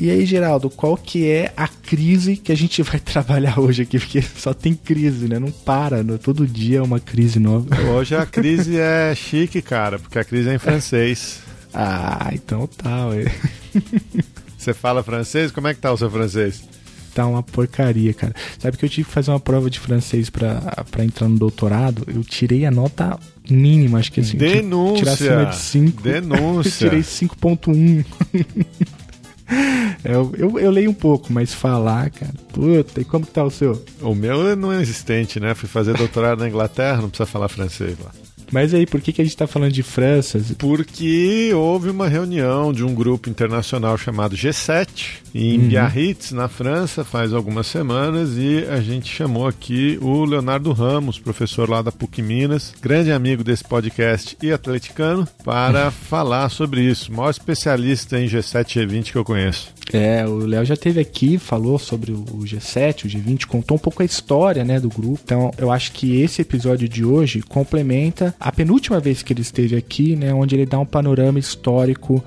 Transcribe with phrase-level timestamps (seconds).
[0.00, 3.98] E aí, Geraldo, qual que é a crise que a gente vai trabalhar hoje aqui?
[3.98, 5.38] Porque só tem crise, né?
[5.38, 6.16] Não para, né?
[6.16, 7.68] todo dia é uma crise nova.
[7.82, 11.40] Hoje a crise é chique, cara, porque a crise é em francês.
[11.74, 13.26] ah, então tá, ué.
[14.56, 15.52] Você fala francês?
[15.52, 16.64] Como é que tá o seu francês?
[17.14, 18.34] tá uma porcaria, cara.
[18.58, 22.04] Sabe que eu tive que fazer uma prova de francês para entrar no doutorado?
[22.06, 23.18] Eu tirei a nota
[23.50, 24.38] mínima, acho que assim.
[24.38, 24.96] Denúncia!
[24.96, 26.02] Tirar acima de 5.
[26.02, 26.86] Denúncia!
[26.86, 28.04] eu tirei 5.1.
[30.04, 32.32] Eu, eu, eu, leio um pouco, mas falar, cara.
[32.52, 33.84] Puta, e como que tá o seu?
[34.00, 35.54] O meu não é existente, né?
[35.54, 38.10] Fui fazer doutorado na Inglaterra, não precisa falar francês lá.
[38.52, 40.40] Mas aí, por que, que a gente está falando de França?
[40.58, 45.68] Porque houve uma reunião de um grupo internacional chamado G7 em uhum.
[45.68, 51.68] Biarritz, na França, faz algumas semanas, e a gente chamou aqui o Leonardo Ramos, professor
[51.68, 57.12] lá da PUC Minas, grande amigo desse podcast e atleticano, para falar sobre isso.
[57.12, 59.72] O maior especialista em G7 e G20 que eu conheço.
[59.92, 64.02] É, o Léo já teve aqui, falou sobre o G7, o G20, contou um pouco
[64.02, 65.20] a história, né, do grupo.
[65.24, 69.76] Então, eu acho que esse episódio de hoje complementa a penúltima vez que ele esteve
[69.76, 72.24] aqui, né, onde ele dá um panorama histórico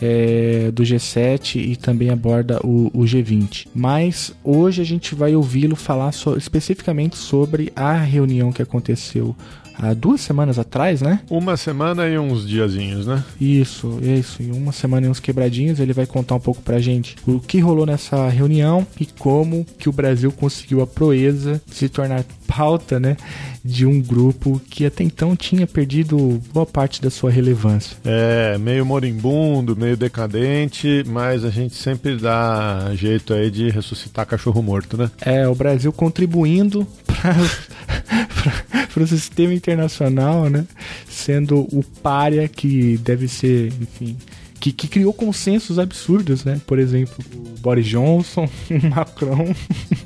[0.00, 3.68] é, do G7 e também aborda o, o, G20.
[3.74, 9.34] Mas hoje a gente vai ouvi-lo falar so, especificamente sobre a reunião que aconteceu
[9.78, 11.20] há duas semanas atrás, né?
[11.30, 13.24] Uma semana e uns diazinhos, né?
[13.40, 14.42] Isso, isso.
[14.42, 15.80] E uma semana e uns quebradinhos.
[15.80, 19.88] Ele vai contar um pouco pra gente o que rolou nessa reunião e como que
[19.88, 23.16] o Brasil conseguiu a proeza de se tornar pauta, né?
[23.64, 27.96] De um grupo que até então tinha perdido boa parte da sua relevância.
[28.04, 34.62] É, meio moribundo, meio decadente, mas a gente sempre dá jeito aí de ressuscitar cachorro
[34.62, 35.10] morto, né?
[35.20, 36.86] É, o Brasil contribuindo
[38.92, 40.64] para o sistema internacional, né?
[41.08, 44.16] Sendo o párea que deve ser, enfim,
[44.60, 46.60] que, que, criou consensos absurdos, né?
[46.66, 49.54] Por exemplo, o Boris Johnson, o Macron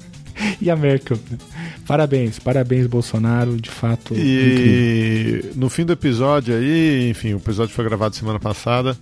[0.61, 1.19] e a Merkel.
[1.87, 4.15] Parabéns, parabéns, Bolsonaro, de fato.
[4.15, 5.53] E incrível.
[5.57, 8.97] no fim do episódio aí, enfim, o episódio foi gravado semana passada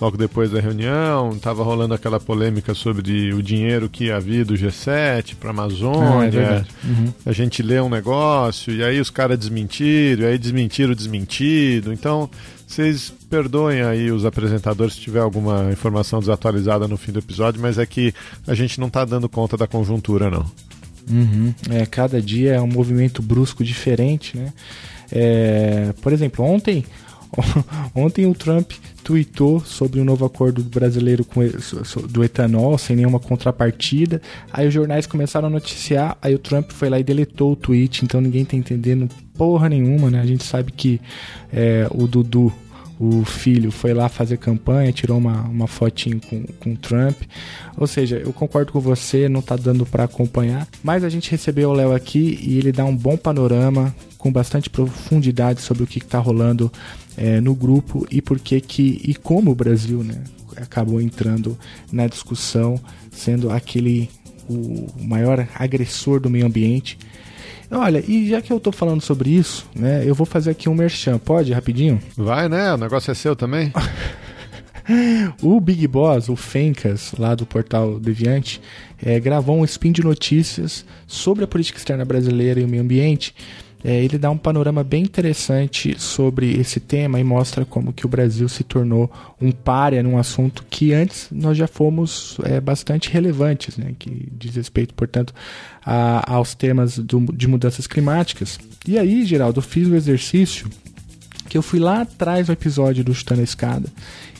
[0.00, 5.36] logo depois da reunião, estava rolando aquela polêmica sobre o dinheiro que havia do G7
[5.36, 6.64] para a Amazônia.
[6.64, 7.12] Ah, é uhum.
[7.24, 11.92] A gente lê um negócio e aí os caras desmentiram, e aí desmentiram o desmentido.
[11.92, 12.28] Então,
[12.66, 17.78] vocês perdoem aí os apresentadores se tiver alguma informação desatualizada no fim do episódio, mas
[17.78, 18.14] é que
[18.46, 20.50] a gente não está dando conta da conjuntura, não.
[21.10, 21.54] Uhum.
[21.70, 24.52] É, cada dia é um movimento brusco diferente, né?
[25.10, 26.84] É, por exemplo, ontem,
[27.94, 28.72] ontem o Trump
[29.02, 31.40] tweetou sobre o um novo acordo brasileiro com,
[32.08, 34.20] do etanol, sem nenhuma contrapartida.
[34.52, 38.04] Aí os jornais começaram a noticiar, aí o Trump foi lá e deletou o tweet,
[38.04, 40.20] então ninguém tá entendendo porra nenhuma, né?
[40.20, 41.00] A gente sabe que
[41.52, 42.52] é, o Dudu,
[43.00, 47.16] o filho, foi lá fazer campanha, tirou uma, uma fotinho com, com o Trump.
[47.76, 51.70] Ou seja, eu concordo com você, não tá dando para acompanhar, mas a gente recebeu
[51.70, 55.98] o Léo aqui e ele dá um bom panorama com bastante profundidade sobre o que
[55.98, 56.70] está rolando
[57.16, 60.22] é, no grupo e por que que e como o Brasil né,
[60.56, 61.58] acabou entrando
[61.90, 62.80] na discussão,
[63.10, 64.08] sendo aquele
[64.48, 66.98] o maior agressor do meio ambiente.
[67.70, 70.74] Olha, e já que eu tô falando sobre isso, né, eu vou fazer aqui um
[70.74, 72.00] merchan, pode, rapidinho?
[72.16, 73.72] Vai, né, o negócio é seu também.
[75.40, 78.60] o Big Boss, o Fencas, lá do portal Deviante,
[79.02, 83.34] é, gravou um spin de notícias sobre a política externa brasileira e o meio ambiente
[83.84, 88.08] é, ele dá um panorama bem interessante sobre esse tema e mostra como que o
[88.08, 89.10] Brasil se tornou
[89.40, 94.54] um párea num assunto que antes nós já fomos é, bastante relevantes, né, que diz
[94.54, 95.34] respeito, portanto,
[95.84, 98.58] a, aos temas do, de mudanças climáticas.
[98.86, 100.68] E aí, Geraldo, eu fiz o exercício
[101.48, 103.88] que eu fui lá atrás do episódio do Chutando a Escada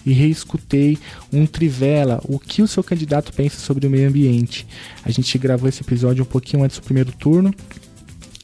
[0.06, 0.98] e reescutei
[1.32, 4.66] um trivela, o que o seu candidato pensa sobre o meio ambiente.
[5.04, 7.54] A gente gravou esse episódio um pouquinho antes do primeiro turno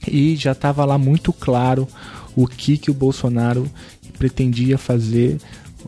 [0.07, 1.89] e já estava lá muito claro
[2.37, 3.69] o que, que o Bolsonaro
[4.19, 5.39] pretendia fazer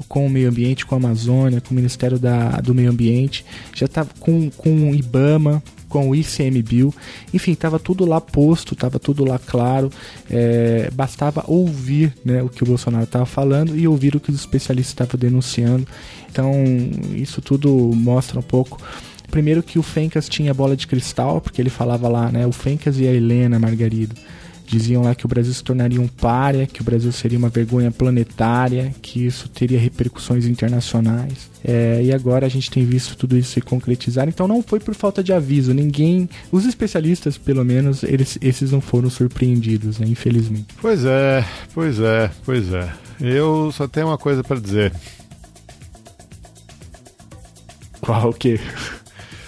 [0.09, 3.87] com o meio ambiente, com a Amazônia, com o Ministério da, do Meio Ambiente, já
[3.87, 6.95] estava com, com o IBAMA, com o ICMBio,
[7.35, 9.91] enfim, estava tudo lá posto, estava tudo lá claro,
[10.31, 14.37] é, bastava ouvir né, o que o Bolsonaro estava falando e ouvir o que os
[14.37, 15.87] especialistas estavam denunciando.
[16.31, 16.53] Então,
[17.13, 18.81] isso tudo mostra um pouco
[19.31, 22.47] primeiro que o Fencas tinha bola de cristal, porque ele falava lá, né?
[22.47, 24.15] O Fencas e a Helena Margarido
[24.71, 27.91] diziam lá que o Brasil se tornaria um párea, que o Brasil seria uma vergonha
[27.91, 31.50] planetária, que isso teria repercussões internacionais.
[31.65, 34.29] É, e agora a gente tem visto tudo isso se concretizar.
[34.29, 35.75] Então não foi por falta de aviso.
[35.75, 40.06] Ninguém, os especialistas, pelo menos, eles, esses não foram surpreendidos, né?
[40.06, 40.69] Infelizmente.
[40.81, 41.44] Pois é,
[41.75, 42.93] pois é, pois é.
[43.21, 44.93] Eu só tenho uma coisa para dizer.
[48.00, 48.59] Qual o quê?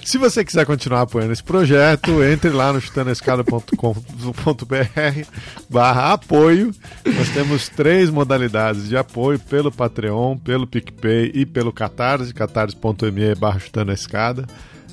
[0.04, 5.28] Se você quiser continuar apoiando esse projeto, entre lá no chutanescada.com.br
[5.70, 6.74] barra apoio.
[7.06, 13.60] Nós temos três modalidades de apoio pelo Patreon, pelo PicPay e pelo Catarse, catarse.me barra
[13.60, 14.44] chutanescada.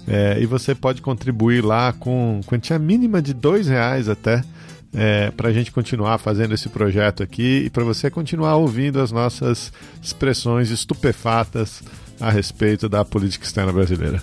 [0.08, 4.44] É, e você pode contribuir lá com quantia mínima de dois reais até
[4.94, 9.12] é, para a gente continuar fazendo esse projeto aqui e para você continuar ouvindo as
[9.12, 11.82] nossas expressões estupefatas
[12.20, 14.22] a respeito da política externa brasileira.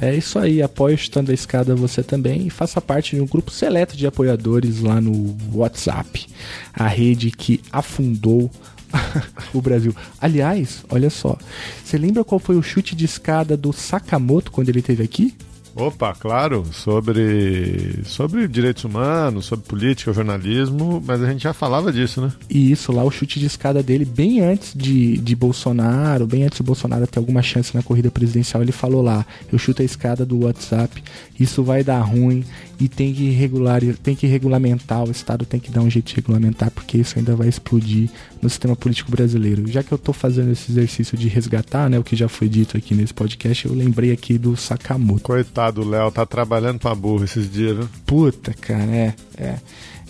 [0.00, 3.26] É isso aí, apoie o Chutando a Escada você também e faça parte de um
[3.26, 6.26] grupo seleto de apoiadores lá no WhatsApp,
[6.72, 8.50] a rede que afundou
[9.54, 9.94] o Brasil.
[10.20, 11.38] Aliás, olha só,
[11.84, 15.34] você lembra qual foi o chute de escada do Sakamoto quando ele esteve aqui?
[15.76, 22.20] Opa, claro, sobre, sobre direitos humanos, sobre política, jornalismo, mas a gente já falava disso,
[22.20, 22.32] né?
[22.48, 26.58] E isso lá, o chute de escada dele, bem antes de, de Bolsonaro, bem antes
[26.58, 30.24] de Bolsonaro ter alguma chance na corrida presidencial, ele falou lá: eu chuto a escada
[30.24, 31.02] do WhatsApp,
[31.38, 32.44] isso vai dar ruim
[32.78, 36.16] e tem que regular, tem que regulamentar, o Estado tem que dar um jeito de
[36.16, 38.10] regulamentar, porque isso ainda vai explodir
[38.40, 39.66] no sistema político brasileiro.
[39.66, 42.76] Já que eu tô fazendo esse exercício de resgatar, né, o que já foi dito
[42.76, 45.22] aqui nesse podcast, eu lembrei aqui do Sakamoto.
[45.22, 47.88] Coitado Coitado do Léo, tá trabalhando pra burro esses dias, viu?
[48.04, 49.14] Puta, cara, é.
[49.36, 49.58] é.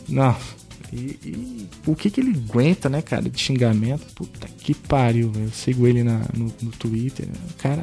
[0.08, 0.36] Não.
[0.92, 4.04] E, e, o que que ele aguenta, né, cara, de xingamento?
[4.14, 7.26] Puta que pariu, Eu sigo ele na, no, no Twitter.
[7.58, 7.82] Cara,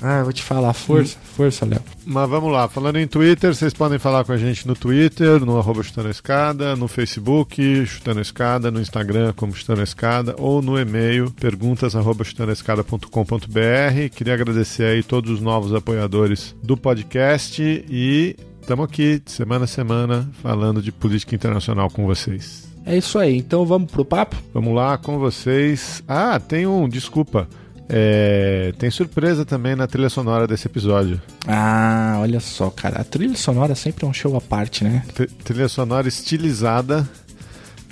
[0.00, 1.80] ah, vou te falar, força, força, Léo.
[2.04, 5.58] Mas vamos lá, falando em Twitter, vocês podem falar com a gente no Twitter, no
[5.58, 11.30] arroba Chutando Escada, no Facebook, Chutando Escada, no Instagram como Chutando Escada, ou no e-mail,
[11.30, 14.10] perguntas arroba chutandoescada.com.br.
[14.14, 20.28] Queria agradecer aí todos os novos apoiadores do podcast e estamos aqui, semana a semana,
[20.42, 22.66] falando de política internacional com vocês.
[22.84, 24.36] É isso aí, então vamos pro papo?
[24.52, 26.04] Vamos lá com vocês.
[26.06, 27.48] Ah, tem um, desculpa.
[27.88, 31.20] É, tem surpresa também na trilha sonora desse episódio.
[31.46, 33.00] Ah, olha só, cara.
[33.00, 35.04] A trilha sonora sempre é um show à parte, né?
[35.44, 37.08] trilha sonora estilizada.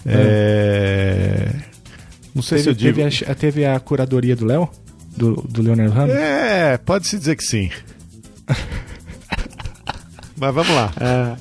[0.05, 1.53] É.
[1.53, 1.75] É...
[2.35, 2.97] Não sei teve, se eu digo.
[3.09, 4.69] Teve a, teve a curadoria do Léo?
[5.17, 6.15] Do, do Leonard Ramos?
[6.15, 7.71] É, pode-se dizer que sim.
[10.37, 10.93] Mas vamos lá.
[11.01, 11.37] É.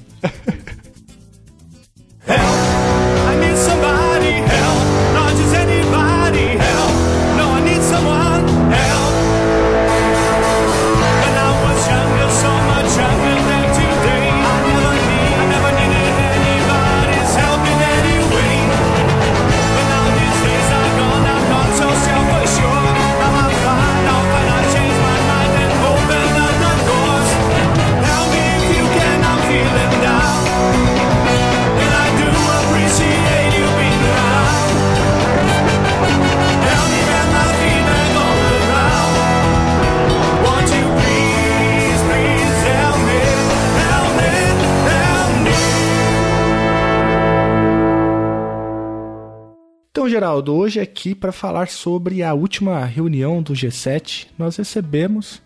[50.33, 55.40] Geraldo, hoje aqui para falar sobre a última reunião do G7, nós recebemos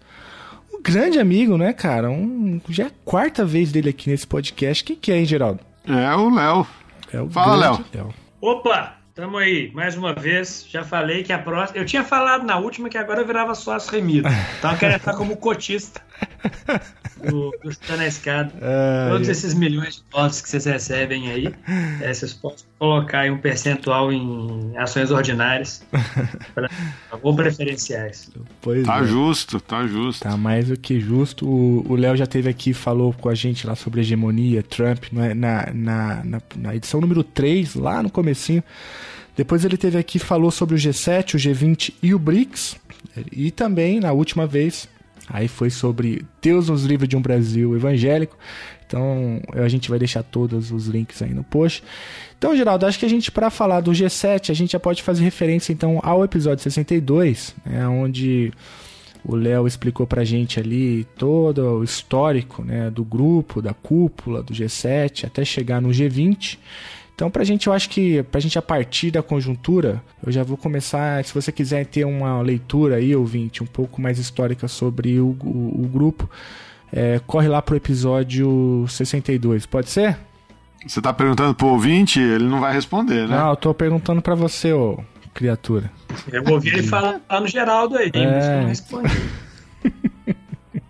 [0.73, 2.09] um grande amigo, né, cara?
[2.09, 4.85] Um, já é a quarta vez dele aqui nesse podcast.
[4.85, 5.59] Quem que é, hein, Geraldo?
[5.85, 6.67] É o Léo.
[7.11, 8.13] É o Fala, Léo.
[8.39, 10.67] Opa, tamo aí, mais uma vez.
[10.69, 11.79] Já falei que a próxima.
[11.79, 14.29] Eu tinha falado na última que agora eu virava sócio remido.
[14.59, 15.99] Então eu quero estar como cotista
[17.25, 18.53] do, do na Escada.
[18.67, 19.31] Ah, Todos é.
[19.31, 21.53] esses milhões de votos que vocês recebem aí,
[22.01, 25.83] é, vocês podem colocar aí um percentual em ações ordinárias
[26.53, 26.69] pra,
[27.21, 28.29] ou preferenciais.
[28.61, 29.05] Pois tá é.
[29.05, 30.23] justo, tá justo.
[30.23, 31.47] Tá mais do que justo.
[31.47, 35.73] O Léo já teve aqui falou com a gente lá sobre hegemonia, Trump, é, na,
[35.73, 38.63] na, na, na edição número 3, lá no comecinho.
[39.37, 42.75] Depois ele teve aqui falou sobre o G7, o G20 e o BRICS.
[43.31, 44.89] E também, na última vez,
[45.29, 48.37] Aí foi sobre Deus nos livre de um Brasil evangélico.
[48.85, 51.83] Então a gente vai deixar todos os links aí no post.
[52.37, 55.23] Então, Geraldo, acho que a gente, para falar do G7, a gente já pode fazer
[55.23, 58.53] referência então ao episódio 62, né, onde
[59.25, 64.53] o Léo explicou pra gente ali todo o histórico né, do grupo, da cúpula, do
[64.53, 66.57] G7, até chegar no G20.
[67.17, 70.55] Então, pra gente, eu acho que pra gente, a partir da conjuntura, eu já vou
[70.55, 71.25] começar.
[71.25, 75.81] Se você quiser ter uma leitura aí, ouvinte, um pouco mais histórica sobre o, o,
[75.83, 76.29] o grupo,
[76.93, 80.15] é, corre lá pro episódio 62, pode ser?
[80.85, 83.35] Você tá perguntando pro ouvinte, ele não vai responder, né?
[83.35, 85.91] Não, eu tô perguntando pra você, ô criatura.
[86.31, 88.31] Eu ouvi ele falar no Geraldo aí, é...
[88.31, 89.21] mas eu não respondi.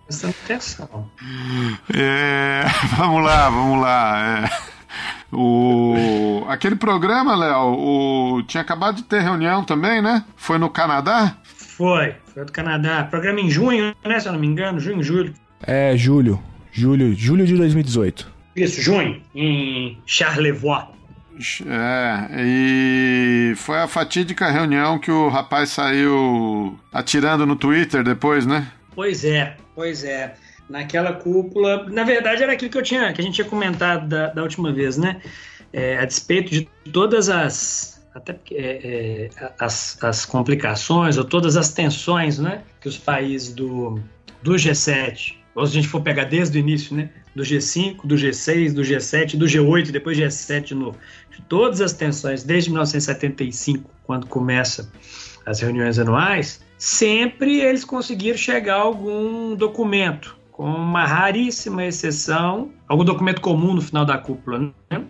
[0.05, 1.09] Prestando atenção.
[1.93, 2.65] É,
[2.97, 4.43] vamos lá, vamos lá.
[4.43, 4.66] É.
[5.31, 10.23] O, aquele programa, Léo, o, tinha acabado de ter reunião também, né?
[10.35, 11.37] Foi no Canadá?
[11.43, 13.03] Foi, foi do Canadá.
[13.03, 14.19] Programa em junho, né?
[14.19, 15.33] Se eu não me engano, junho, julho.
[15.61, 16.41] É, julho.
[16.71, 18.31] Julho, julho de 2018.
[18.55, 20.87] Isso, junho, em Charlevoix.
[21.67, 28.71] É, e foi a fatídica reunião que o rapaz saiu atirando no Twitter depois, né?
[28.95, 30.33] Pois é, pois é
[30.69, 31.85] naquela cúpula.
[31.89, 34.71] Na verdade, era aquilo que eu tinha, que a gente tinha comentado da, da última
[34.71, 35.21] vez, né?
[35.71, 41.71] É, a despeito de todas as até é, é, as, as complicações ou todas as
[41.71, 43.99] tensões, né, que os países do,
[44.41, 48.15] do G7, ou se a gente for pegar desde o início, né, do G5, do
[48.15, 50.97] G6, do G7, do G8, depois G7 de novo,
[51.29, 54.91] de todas as tensões desde 1975, quando começa
[55.45, 63.05] as reuniões anuais, sempre eles conseguiram chegar a algum documento, com uma raríssima exceção, algum
[63.05, 65.05] documento comum no final da cúpula, né?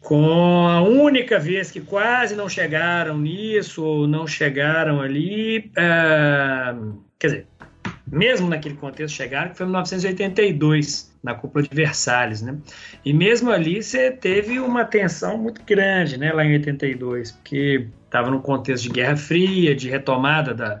[0.00, 7.26] com a única vez que quase não chegaram nisso ou não chegaram ali, uh, quer
[7.26, 7.46] dizer,
[8.10, 12.56] mesmo naquele contexto chegaram, que foi em 1982, na cúpula de Versalhes, né?
[13.04, 18.30] E mesmo ali você teve uma tensão muito grande, né, lá em 82, porque estava
[18.30, 20.80] num contexto de Guerra Fria, de retomada da,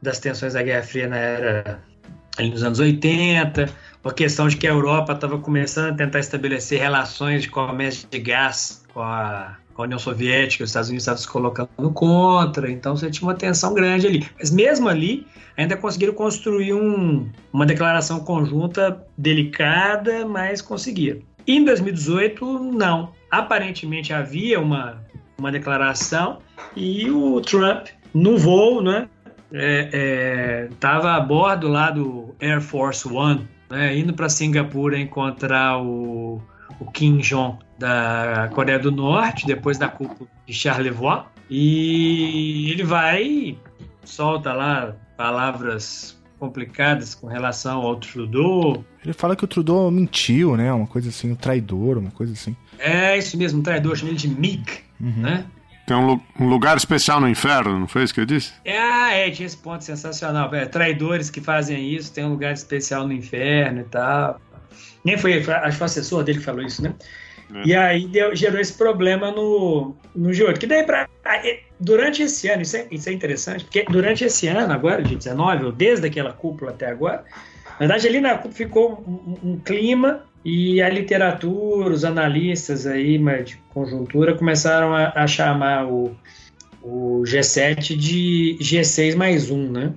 [0.00, 1.93] das tensões da Guerra Fria na era
[2.36, 3.68] ali nos anos 80,
[4.04, 8.18] a questão de que a Europa estava começando a tentar estabelecer relações de comércio de
[8.18, 12.96] gás com a, com a União Soviética, os Estados Unidos estavam se colocando contra, então
[12.96, 14.28] você tinha uma tensão grande ali.
[14.38, 15.26] Mas mesmo ali,
[15.56, 21.20] ainda conseguiram construir um, uma declaração conjunta delicada, mas conseguiram.
[21.46, 23.12] Em 2018, não.
[23.30, 25.02] Aparentemente havia uma,
[25.38, 26.38] uma declaração
[26.76, 29.08] e o Trump, no voo, né,
[29.54, 35.80] estava é, é, a bordo lá do Air Force One, né, indo para Singapura encontrar
[35.80, 36.42] o,
[36.80, 43.56] o Kim Jong da Coreia do Norte, depois da cúpula de Charlevoix, e ele vai,
[44.04, 48.84] solta lá palavras complicadas com relação ao Trudeau.
[49.04, 50.72] Ele fala que o Trudeau mentiu, né?
[50.72, 52.56] Uma coisa assim, um traidor, uma coisa assim.
[52.78, 54.64] É, isso mesmo, um traidor, chama ele de MIG,
[55.00, 55.22] uhum.
[55.22, 55.44] né?
[55.86, 58.52] Tem um, um, lugar especial no inferno, não foi isso que eu disse?
[58.66, 60.52] Ah, é, tinha esse ponto sensacional.
[60.54, 64.40] É, traidores que fazem isso, tem um lugar especial no inferno e tal.
[65.04, 66.94] Nem foi, acho que o assessor dele que falou isso, né?
[67.54, 67.66] É.
[67.66, 70.58] E aí deu, gerou esse problema no, no G8.
[70.58, 71.06] Que daí, pra,
[71.78, 75.66] durante esse ano, isso é, isso é interessante, porque durante esse ano, agora, de 19,
[75.66, 77.24] ou desde aquela cúpula até agora,
[77.72, 83.18] na verdade, ali na cúpula ficou um, um clima e a literatura, os analistas aí
[83.42, 86.14] de conjuntura começaram a, a chamar o,
[86.82, 89.94] o G7 de G6 mais um, né?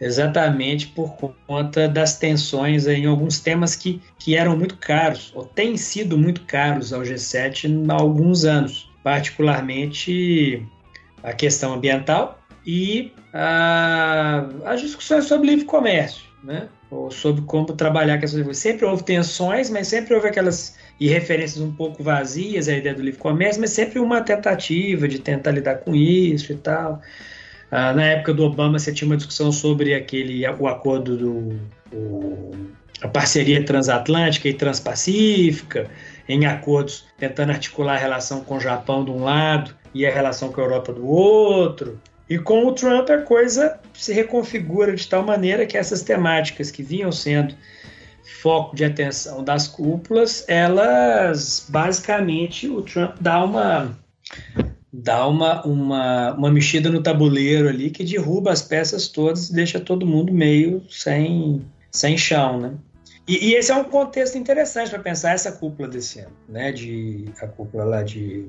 [0.00, 5.76] Exatamente por conta das tensões em alguns temas que, que eram muito caros, ou têm
[5.76, 10.64] sido muito caros ao G7 há alguns anos, particularmente
[11.20, 16.68] a questão ambiental e a, as discussões sobre livre comércio, né?
[16.90, 21.62] Ou sobre como trabalhar com essas Sempre houve tensões, mas sempre houve aquelas e referências
[21.62, 25.76] um pouco vazias à ideia do livre comércio, mas sempre uma tentativa de tentar lidar
[25.76, 27.00] com isso e tal.
[27.70, 31.60] Ah, na época do Obama, você tinha uma discussão sobre aquele o acordo do
[31.92, 32.52] o,
[33.02, 35.90] a parceria transatlântica e transpacífica,
[36.28, 40.50] em acordos tentando articular a relação com o Japão de um lado e a relação
[40.50, 42.00] com a Europa do outro.
[42.28, 46.82] E com o Trump a coisa se reconfigura de tal maneira que essas temáticas que
[46.82, 47.54] vinham sendo
[48.42, 53.98] foco de atenção das cúpulas, elas basicamente o Trump dá uma
[54.92, 59.78] dá uma, uma, uma mexida no tabuleiro ali que derruba as peças todas e deixa
[59.78, 62.74] todo mundo meio sem, sem chão, né?
[63.26, 66.72] E, e esse é um contexto interessante para pensar essa cúpula desse ano, né?
[66.72, 68.48] De, a cúpula lá de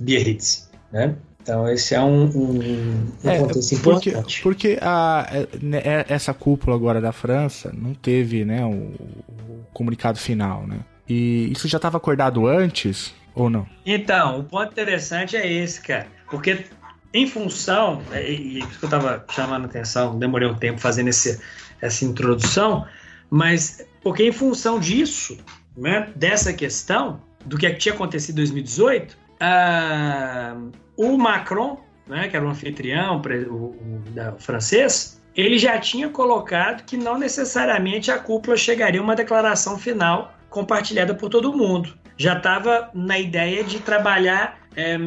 [0.00, 1.14] Biarritz, né?
[1.48, 4.42] Então esse é um, um, um é, contexto importante.
[4.42, 5.26] Porque a,
[5.62, 10.80] né, é, essa cúpula agora da França não teve né, o, o comunicado final, né?
[11.08, 13.66] E isso já estava acordado antes ou não?
[13.86, 16.06] Então, o ponto interessante é esse, cara.
[16.30, 16.66] Porque
[17.14, 21.08] em função, é, e isso que eu estava chamando a atenção, demorei um tempo fazendo
[21.08, 21.40] esse,
[21.80, 22.84] essa introdução,
[23.30, 25.38] mas porque em função disso,
[25.74, 32.44] né, dessa questão, do que tinha acontecido em 2018, uh, o Macron, né, que era
[32.44, 38.18] o anfitrião o, o, da, o francês, ele já tinha colocado que não necessariamente a
[38.18, 41.96] cúpula chegaria a uma declaração final compartilhada por todo mundo.
[42.16, 44.98] Já estava na ideia de trabalhar é,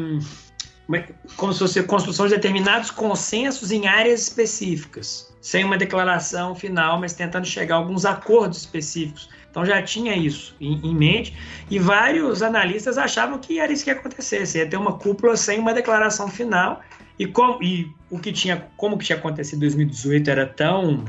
[1.35, 7.13] como se fosse construção de determinados consensos em áreas específicas, sem uma declaração final, mas
[7.13, 9.29] tentando chegar a alguns acordos específicos.
[9.51, 11.35] Então já tinha isso em, em mente
[11.69, 15.59] e vários analistas achavam que era isso que ia acontecer, ia ter uma cúpula sem
[15.59, 16.81] uma declaração final
[17.19, 21.05] e, com, e o que tinha, como que tinha acontecido em 2018 era tão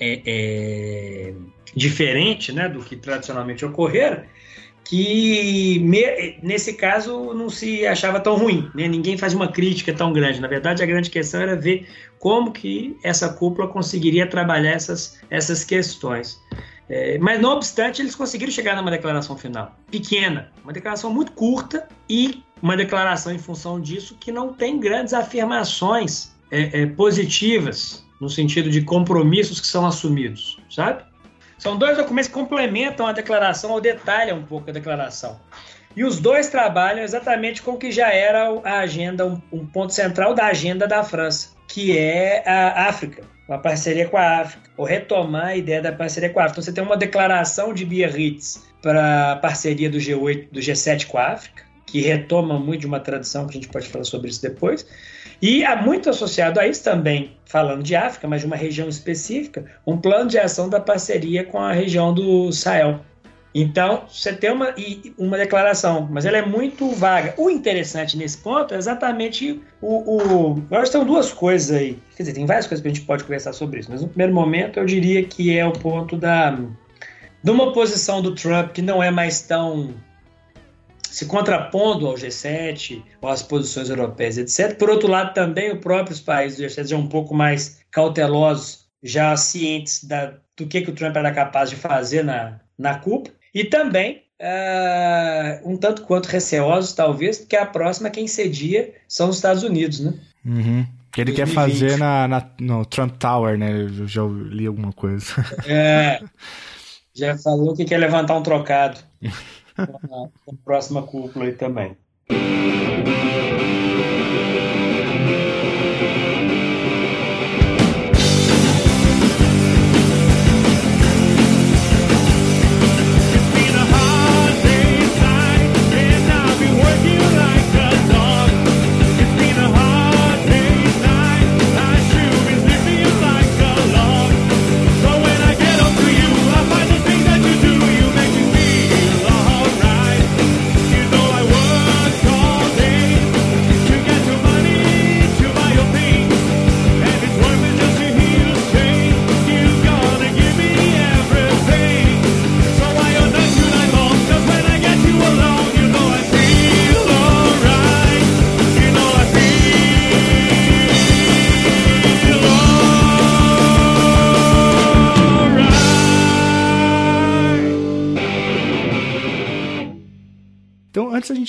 [0.00, 1.34] é, é,
[1.74, 4.26] diferente, né, do que tradicionalmente ocorrera,
[4.84, 8.86] que me, nesse caso não se achava tão ruim, né?
[8.86, 10.40] ninguém faz uma crítica tão grande.
[10.40, 11.88] Na verdade, a grande questão era ver
[12.20, 16.40] como que essa cúpula conseguiria trabalhar essas, essas questões.
[16.88, 21.88] É, mas, não obstante, eles conseguiram chegar numa declaração final pequena, uma declaração muito curta
[22.08, 28.30] e uma declaração em função disso que não tem grandes afirmações é, é, positivas no
[28.30, 31.04] sentido de compromissos que são assumidos, sabe?
[31.58, 35.40] São dois documentos que complementam a declaração ou detalham um pouco a declaração.
[35.94, 39.92] E os dois trabalham exatamente com o que já era a agenda, um, um ponto
[39.92, 44.84] central da agenda da França, que é a África, uma parceria com a África, ou
[44.84, 46.60] retomar a ideia da parceria com a África.
[46.60, 51.18] Então você tem uma declaração de Biarritz para a parceria do G8, do G7 com
[51.18, 54.42] a África, que retoma muito de uma tradição que a gente pode falar sobre isso
[54.42, 54.86] depois.
[55.40, 59.66] E há muito associado a isso também, falando de África, mas de uma região específica,
[59.86, 63.00] um plano de ação da parceria com a região do Sahel.
[63.58, 64.74] Então, você tem uma,
[65.16, 67.32] uma declaração, mas ela é muito vaga.
[67.38, 70.16] O interessante nesse ponto é exatamente o.
[70.16, 71.98] o agora estão duas coisas aí.
[72.14, 74.34] Quer dizer, tem várias coisas que a gente pode conversar sobre isso, mas no primeiro
[74.34, 76.50] momento eu diria que é o ponto da.
[76.50, 79.94] de uma posição do Trump que não é mais tão
[81.02, 84.76] se contrapondo ao G7 ou às posições europeias, etc.
[84.76, 89.34] Por outro lado, também os próprios países do G7 já um pouco mais cautelosos, já
[89.34, 93.64] cientes da, do que, que o Trump era capaz de fazer na, na cúpula, e
[93.64, 99.62] também uh, um tanto quanto receosos, talvez, porque a próxima quem cedia são os Estados
[99.62, 100.12] Unidos, né?
[100.44, 100.86] Uhum.
[101.10, 101.36] Que ele 2020.
[101.36, 103.80] quer fazer na, na, no Trump Tower, né?
[103.80, 105.24] Eu já li alguma coisa.
[105.66, 106.20] É,
[107.14, 109.00] já falou que quer levantar um trocado.
[109.78, 110.28] na,
[110.62, 111.96] próxima cúpula aí também.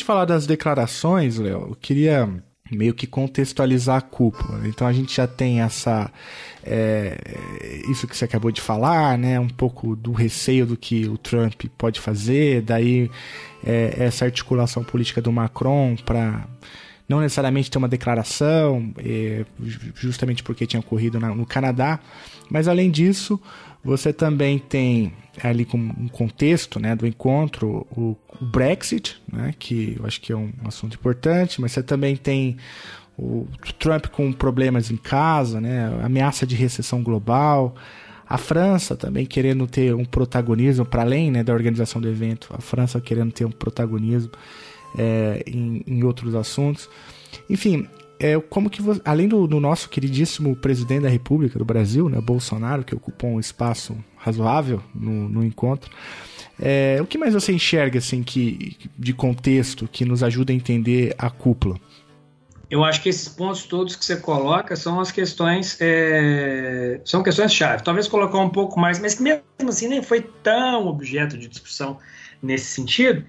[0.08, 2.30] Falar das declarações, Léo, eu queria
[2.72, 4.66] meio que contextualizar a cúpula.
[4.66, 6.10] Então a gente já tem essa
[6.64, 7.18] é,
[7.90, 9.38] isso que você acabou de falar, né?
[9.38, 13.12] Um pouco do receio do que o Trump pode fazer, daí
[13.66, 16.48] é, essa articulação política do Macron para
[17.08, 19.46] não necessariamente ter uma declaração, é,
[19.94, 22.00] justamente porque tinha ocorrido na, no Canadá,
[22.50, 23.40] mas além disso
[23.84, 29.96] você também tem ali como um contexto né, do encontro o, o Brexit, né, que
[30.00, 32.58] eu acho que é um assunto importante, mas você também tem
[33.18, 33.48] o
[33.80, 37.76] Trump com problemas em casa, né, ameaça de recessão global,
[38.30, 42.60] a França também querendo ter um protagonismo para além né, da organização do evento, a
[42.60, 44.32] França querendo ter um protagonismo
[44.98, 46.90] é, em, em outros assuntos.
[47.50, 47.88] Enfim,
[48.20, 52.20] é como que você, além do, do, nosso queridíssimo presidente da República do Brasil, né,
[52.20, 55.92] Bolsonaro, que ocupou um espaço razoável no, no encontro,
[56.60, 61.14] é, o que mais você enxerga assim que de contexto que nos ajuda a entender
[61.18, 61.80] a cúpula?
[62.70, 67.54] Eu acho que esses pontos todos que você coloca são as questões é, são questões
[67.54, 67.84] chave.
[67.84, 71.98] Talvez colocar um pouco mais, mas que mesmo assim nem foi tão objeto de discussão
[72.42, 73.24] nesse sentido.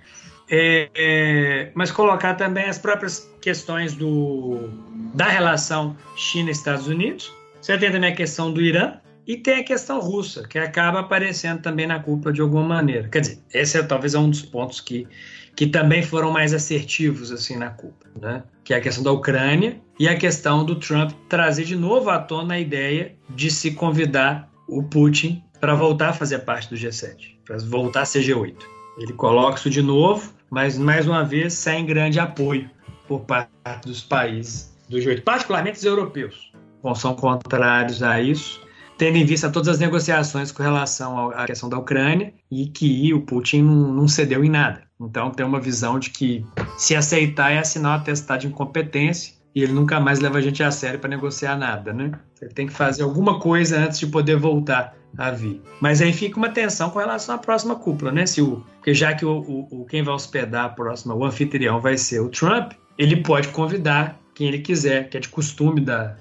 [0.50, 4.70] É, é, mas colocar também as próprias questões do,
[5.14, 7.32] da relação China-Estados Unidos.
[7.60, 8.94] Você tem também a questão do Irã
[9.26, 13.08] E tem a questão russa, que acaba aparecendo também na cúpula de alguma maneira.
[13.08, 15.06] Quer dizer, esse é, talvez é um dos pontos que,
[15.54, 18.42] que também foram mais assertivos assim na cúpula, né?
[18.64, 22.18] Que é a questão da Ucrânia e a questão do Trump trazer de novo à
[22.18, 27.36] tona a ideia de se convidar o Putin para voltar a fazer parte do G7,
[27.44, 28.56] para voltar a ser G8.
[28.98, 32.70] Ele coloca isso de novo, mas mais uma vez sem grande apoio
[33.06, 33.50] por parte
[33.86, 36.52] dos países do G8, particularmente os europeus,
[36.94, 38.60] são contrários a isso
[38.98, 43.22] tendo em vista todas as negociações com relação à questão da Ucrânia e que o
[43.22, 44.82] Putin não, cedeu em nada.
[45.00, 46.44] Então tem uma visão de que
[46.76, 50.62] se aceitar é assinar um atestado de incompetência e ele nunca mais leva a gente
[50.62, 52.12] a sério para negociar nada, né?
[52.40, 55.60] Ele tem que fazer alguma coisa antes de poder voltar a vir.
[55.80, 58.26] Mas aí fica uma tensão com relação à próxima cúpula, né?
[58.26, 61.80] Se o, porque já que o, o, o quem vai hospedar a próxima, o anfitrião
[61.80, 66.16] vai ser o Trump, ele pode convidar quem ele quiser, que é de costume da,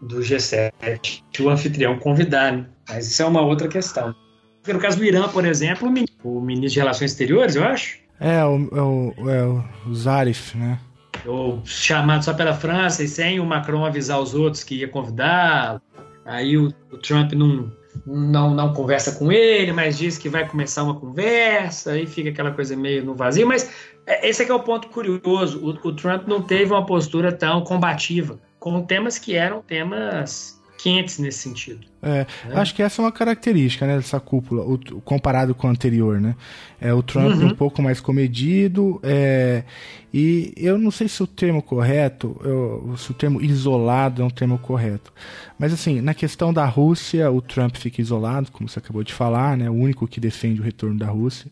[0.00, 2.66] do G7 o anfitrião convidar, né?
[2.88, 4.14] Mas isso é uma outra questão.
[4.60, 5.88] Porque no caso do Irã, por exemplo,
[6.24, 7.98] o ministro de Relações Exteriores, eu acho.
[8.18, 9.44] É, o, é o, é
[9.86, 10.78] o Zarif, né?
[11.26, 15.80] Ou chamado só pela França e sem o Macron avisar os outros que ia convidar.
[16.24, 17.70] Aí o, o Trump não,
[18.06, 22.50] não, não conversa com ele, mas diz que vai começar uma conversa, aí fica aquela
[22.50, 23.46] coisa meio no vazio.
[23.46, 23.70] Mas
[24.06, 25.60] é, esse é que é o ponto curioso.
[25.60, 31.18] O, o Trump não teve uma postura tão combativa com temas que eram temas quentes
[31.18, 31.86] nesse sentido.
[32.02, 32.54] É, né?
[32.54, 36.20] Acho que essa é uma característica né, dessa cúpula, o, comparado com o anterior.
[36.20, 36.34] Né?
[36.80, 37.46] É, o Trump uhum.
[37.48, 39.64] um pouco mais comedido, é,
[40.12, 44.30] e eu não sei se o termo correto, eu, se o termo isolado é um
[44.30, 45.12] termo correto.
[45.58, 49.56] Mas assim, na questão da Rússia, o Trump fica isolado, como você acabou de falar,
[49.56, 51.50] né, o único que defende o retorno da Rússia.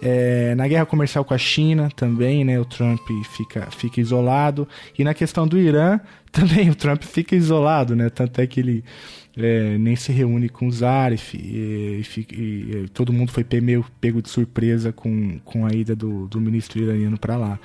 [0.00, 3.00] É, na guerra comercial com a China também, né, o Trump
[3.36, 4.68] fica, fica isolado.
[4.98, 8.08] E na questão do Irã, também o Trump fica isolado, né?
[8.10, 8.84] Tanto é que ele
[9.36, 14.20] é, nem se reúne com o Zarif e, e, e, todo mundo foi meio pego
[14.20, 17.58] de surpresa com, com a ida do, do ministro iraniano para lá.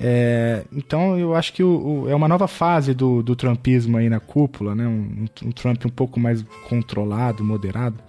[0.00, 4.08] É, então eu acho que o, o, é uma nova fase do, do trumpismo aí
[4.08, 4.86] na cúpula, né?
[4.86, 8.02] Um, um Trump um pouco mais controlado, moderado.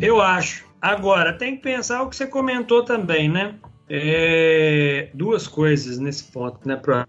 [0.00, 0.64] Eu acho.
[0.84, 3.54] Agora, tem que pensar o que você comentou também, né?
[3.88, 6.76] É, duas coisas nesse ponto, né?
[6.76, 7.06] Para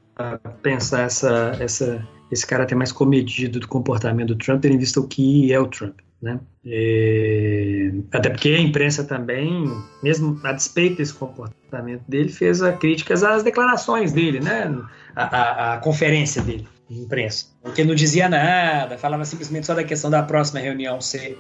[0.62, 5.06] pensar essa, essa, esse caráter mais comedido do comportamento do Trump, tendo em vista o
[5.06, 6.00] que é o Trump.
[6.22, 6.40] Né?
[6.66, 9.70] É, até porque a imprensa também,
[10.02, 14.74] mesmo a despeito desse comportamento dele, fez críticas às declarações dele, né?
[15.14, 17.48] a, a, a conferência dele, de imprensa.
[17.62, 21.38] Porque não dizia nada, falava simplesmente só da questão da próxima reunião ser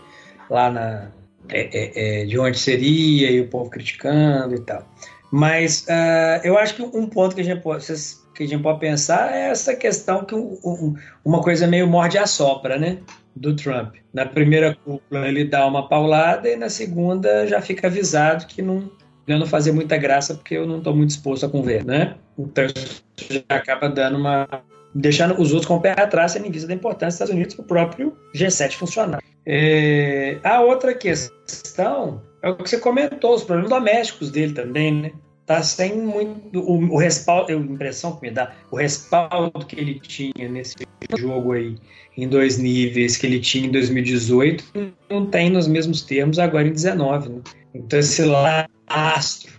[0.49, 1.07] lá na,
[1.49, 4.86] é, é, é, de onde seria e o povo criticando e tal.
[5.31, 7.86] Mas uh, eu acho que um ponto que a gente pode,
[8.34, 12.17] que a gente pode pensar é essa questão que um, um, uma coisa meio morde
[12.17, 12.99] a sopra, né?
[13.36, 13.95] Do Trump.
[14.13, 18.89] Na primeira cúpula ele dá uma paulada e na segunda já fica avisado que não,
[19.27, 22.15] eu não fazer muita graça porque eu não estou muito disposto a conver, né?
[22.38, 24.47] Então isso já acaba dando uma
[24.95, 27.55] deixando os outros com o pé atrás, tendo em vista da importância dos Estados Unidos
[27.55, 29.21] para o próprio G7 funcionar.
[29.45, 35.12] É, a outra questão é o que você comentou, os problemas domésticos dele também, né?
[35.45, 36.60] Tá sem muito.
[36.60, 40.75] O, o respaldo, a impressão que me dá, o respaldo que ele tinha nesse
[41.19, 41.75] jogo aí,
[42.17, 44.63] em dois níveis, que ele tinha em 2018,
[45.08, 47.29] não tem nos mesmos termos agora em 19.
[47.29, 47.41] Né?
[47.75, 49.54] Então, esse lastro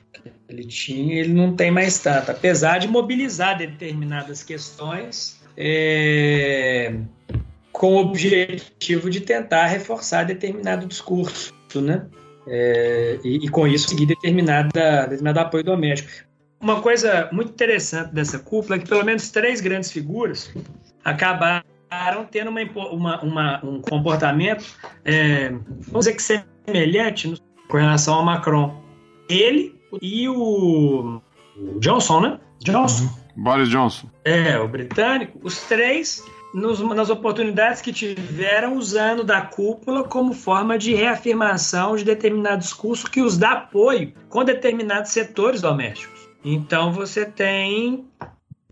[0.48, 2.30] ele tinha, ele não tem mais tanto.
[2.30, 5.40] Apesar de mobilizar determinadas questões.
[5.56, 6.94] É,
[7.76, 12.06] com o objetivo de tentar reforçar determinado discurso, né?
[12.48, 16.26] É, e, e, com isso seguir determinada, determinado apoio doméstico.
[16.58, 20.50] Uma coisa muito interessante dessa cúpula é que pelo menos três grandes figuras
[21.04, 21.64] acabaram
[22.30, 24.64] tendo uma, uma, uma, um comportamento,
[25.04, 25.50] é,
[25.88, 27.34] vamos dizer que semelhante
[27.68, 28.82] com relação ao Macron.
[29.28, 31.20] Ele e o,
[31.56, 32.40] o Johnson, né?
[32.64, 33.08] Johnson.
[33.36, 34.08] Boris Johnson.
[34.24, 35.38] É, o britânico.
[35.42, 36.22] Os três
[36.54, 43.10] nos, nas oportunidades que tiveram usando da cúpula como forma de reafirmação de determinado discurso
[43.10, 46.28] que os dá apoio com determinados setores domésticos.
[46.42, 48.06] Então você tem.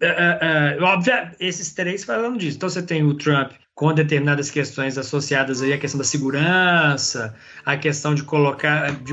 [0.00, 2.56] Uh, uh, uh, óbvio, esses três falando disso.
[2.56, 7.34] Então você tem o Trump com determinadas questões associadas aí à questão da segurança,
[7.66, 9.12] a questão de colocar de,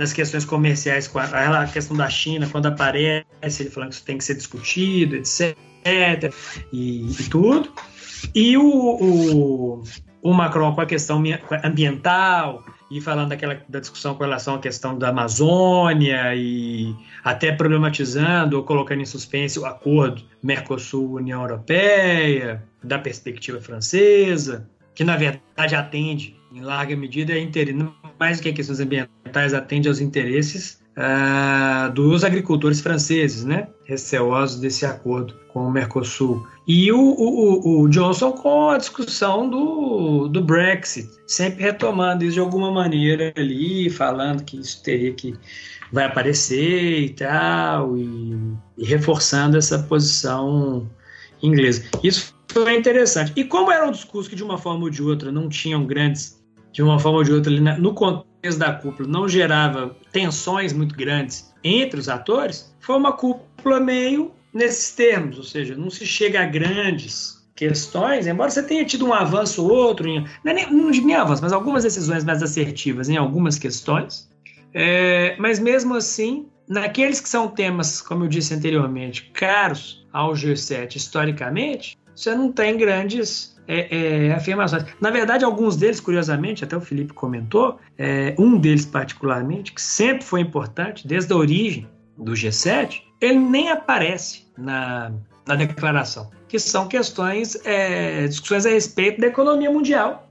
[0.00, 3.26] das questões comerciais, com a, a, questão da China, quando aparece,
[3.60, 6.32] ele falando que isso tem que ser discutido, etc.
[6.72, 7.70] E, e tudo.
[8.34, 9.82] E o, o,
[10.22, 11.22] o Macron com a questão
[11.62, 18.56] ambiental e falando daquela da discussão com relação à questão da Amazônia e até problematizando
[18.56, 26.39] ou colocando em suspense o acordo Mercosul-União Europeia, da perspectiva francesa, que na verdade atende
[26.52, 27.48] em larga medida, é
[28.18, 33.68] mais do que questões ambientais, atende aos interesses uh, dos agricultores franceses, né?
[33.84, 36.46] receosos desse acordo com o Mercosul.
[36.66, 42.40] E o, o, o, Johnson com a discussão do, do Brexit, sempre retomando isso de
[42.40, 45.34] alguma maneira ali, falando que isso teria que
[45.92, 50.88] vai aparecer e tal, e, e reforçando essa posição
[51.42, 51.84] inglesa.
[52.02, 53.32] Isso foi interessante.
[53.34, 56.39] E como era um discurso que de uma forma ou de outra não tinham grandes,
[56.72, 60.94] de uma forma ou de outra ali no contexto da cúpula não gerava tensões muito
[60.94, 66.42] grandes entre os atores, foi uma cúpula meio nesses termos, ou seja, não se chega
[66.42, 70.72] a grandes questões, embora você tenha tido um avanço ou outro, em, não, é nem,
[70.72, 74.30] não nem avanço, mas algumas decisões mais assertivas em algumas questões,
[74.72, 80.96] é, mas mesmo assim, naqueles que são temas, como eu disse anteriormente, caros ao G7
[80.96, 84.84] historicamente, você não tem grandes é, é, afirmações.
[85.00, 90.24] Na verdade, alguns deles, curiosamente, até o Felipe comentou, é, um deles particularmente, que sempre
[90.24, 95.12] foi importante, desde a origem do G7, ele nem aparece na,
[95.46, 100.29] na declaração, que são questões, é, discussões a respeito da economia mundial.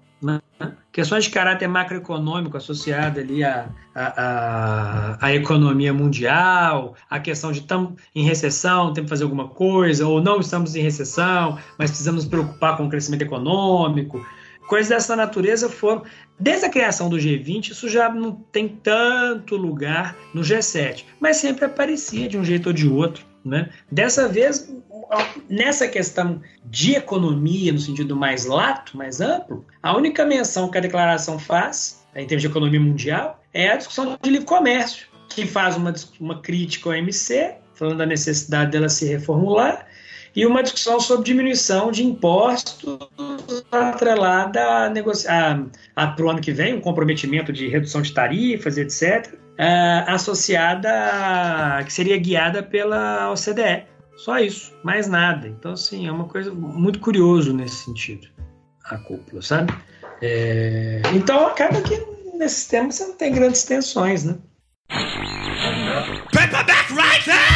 [0.91, 7.93] Questões de caráter macroeconômico associadas ali à, à, à, economia mundial, a questão de estamos
[8.15, 12.29] em recessão, temos que fazer alguma coisa, ou não estamos em recessão, mas precisamos nos
[12.29, 14.25] preocupar com o crescimento econômico.
[14.67, 16.03] Coisas dessa natureza foram.
[16.39, 21.65] Desde a criação do G20, isso já não tem tanto lugar no G7, mas sempre
[21.65, 23.28] aparecia de um jeito ou de outro.
[23.43, 23.69] Né?
[23.91, 24.71] Dessa vez,
[25.49, 30.81] nessa questão de economia, no sentido mais lato, mais amplo, a única menção que a
[30.81, 35.77] declaração faz, em termos de economia mundial, é a discussão de livre comércio, que faz
[35.77, 39.87] uma, uma crítica ao MC, falando da necessidade dela se reformular,
[40.35, 42.97] e uma discussão sobre diminuição de impostos
[43.71, 44.89] atrelada a,
[45.95, 50.89] a, para o ano que vem, um comprometimento de redução de tarifas, etc., uh, associada,
[50.89, 53.85] a, que seria guiada pela OCDE.
[54.17, 55.47] Só isso, mais nada.
[55.47, 58.27] Então, assim, é uma coisa muito curioso nesse sentido,
[58.85, 59.73] a cúpula, sabe?
[60.21, 61.01] É...
[61.13, 62.05] Então, acaba que
[62.37, 64.37] nesses temas você não tem grandes tensões, né?
[66.31, 67.48] Paperback right!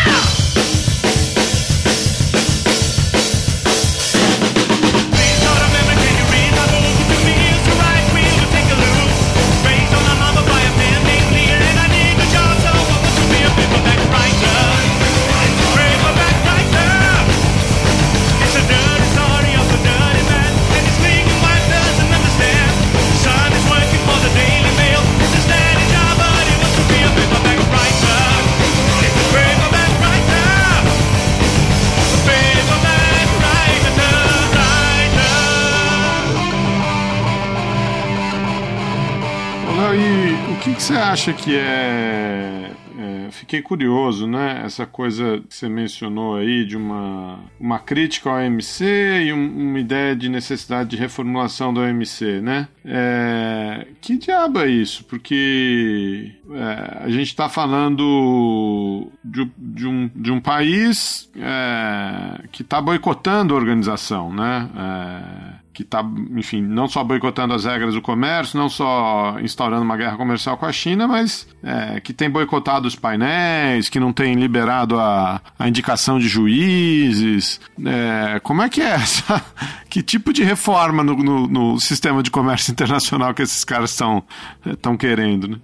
[40.84, 44.62] Que, você acha que é, é, Fiquei curioso, né?
[44.66, 48.84] Essa coisa que você mencionou aí de uma, uma crítica ao OMC
[49.26, 52.68] e um, uma ideia de necessidade de reformulação do OMC, né?
[52.86, 55.06] É, que diabo é isso?
[55.06, 62.82] Porque é, a gente está falando de, de, um, de um país é, que está
[62.82, 64.70] boicotando a organização, né?
[64.76, 69.98] É, que está, enfim, não só boicotando as regras do comércio, não só instaurando uma
[69.98, 74.36] guerra comercial com a China, mas é, que tem boicotado os painéis, que não tem
[74.36, 77.60] liberado a, a indicação de juízes.
[77.84, 79.44] É, como é que é essa?
[79.94, 84.98] Que tipo de reforma no, no, no sistema de comércio internacional que esses caras estão
[84.98, 85.58] querendo, né?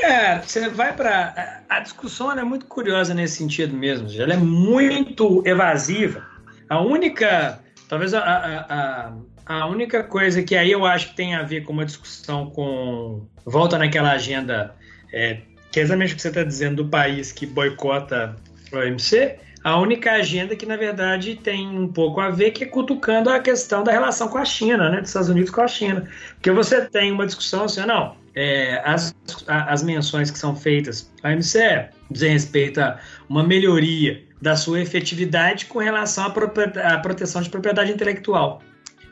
[0.00, 4.08] Cara, você vai para a discussão é muito curiosa nesse sentido mesmo.
[4.20, 6.26] Ela é muito evasiva.
[6.68, 9.12] A única Talvez a, a, a,
[9.46, 13.26] a, única coisa que aí eu acho que tem a ver com uma discussão com.
[13.44, 14.74] Volta naquela agenda,
[15.12, 15.38] é,
[15.70, 18.34] que é exatamente o que você está dizendo do país que boicota
[18.72, 22.66] o OMC, a única agenda que, na verdade, tem um pouco a ver, que é
[22.66, 25.00] cutucando a questão da relação com a China, né?
[25.00, 26.08] Dos Estados Unidos com a China.
[26.34, 29.14] Porque você tem uma discussão assim, não, é, as,
[29.46, 35.66] as menções que são feitas à OMC dizem respeito a uma melhoria da sua efetividade
[35.66, 38.60] com relação à, proteção de propriedade intelectual.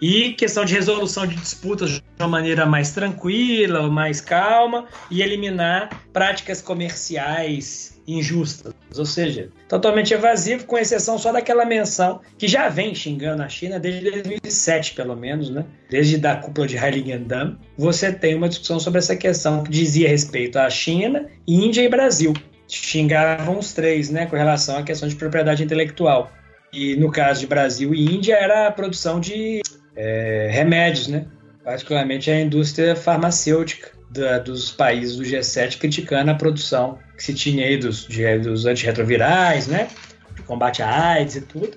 [0.01, 5.89] E questão de resolução de disputas de uma maneira mais tranquila, mais calma, e eliminar
[6.13, 8.72] práticas comerciais injustas.
[8.99, 13.81] Ou seja, totalmente evasivo, com exceção só daquela menção que já vem xingando a China
[13.81, 15.65] desde 2007, pelo menos, né?
[15.91, 20.59] Desde da cúpula de Heiligendamm, você tem uma discussão sobre essa questão que dizia respeito
[20.59, 22.35] à China, Índia e Brasil
[22.69, 26.33] xingavam os três, né, com relação à questão de propriedade intelectual.
[26.73, 29.61] E no caso de Brasil e Índia era a produção de
[29.95, 31.27] é, remédios, né?
[31.63, 37.67] particularmente a indústria farmacêutica da, dos países do G7 criticando a produção que se tinha
[37.67, 39.89] aí dos, de, dos antirretrovirais, né?
[40.35, 41.71] De combate à AIDS e tudo.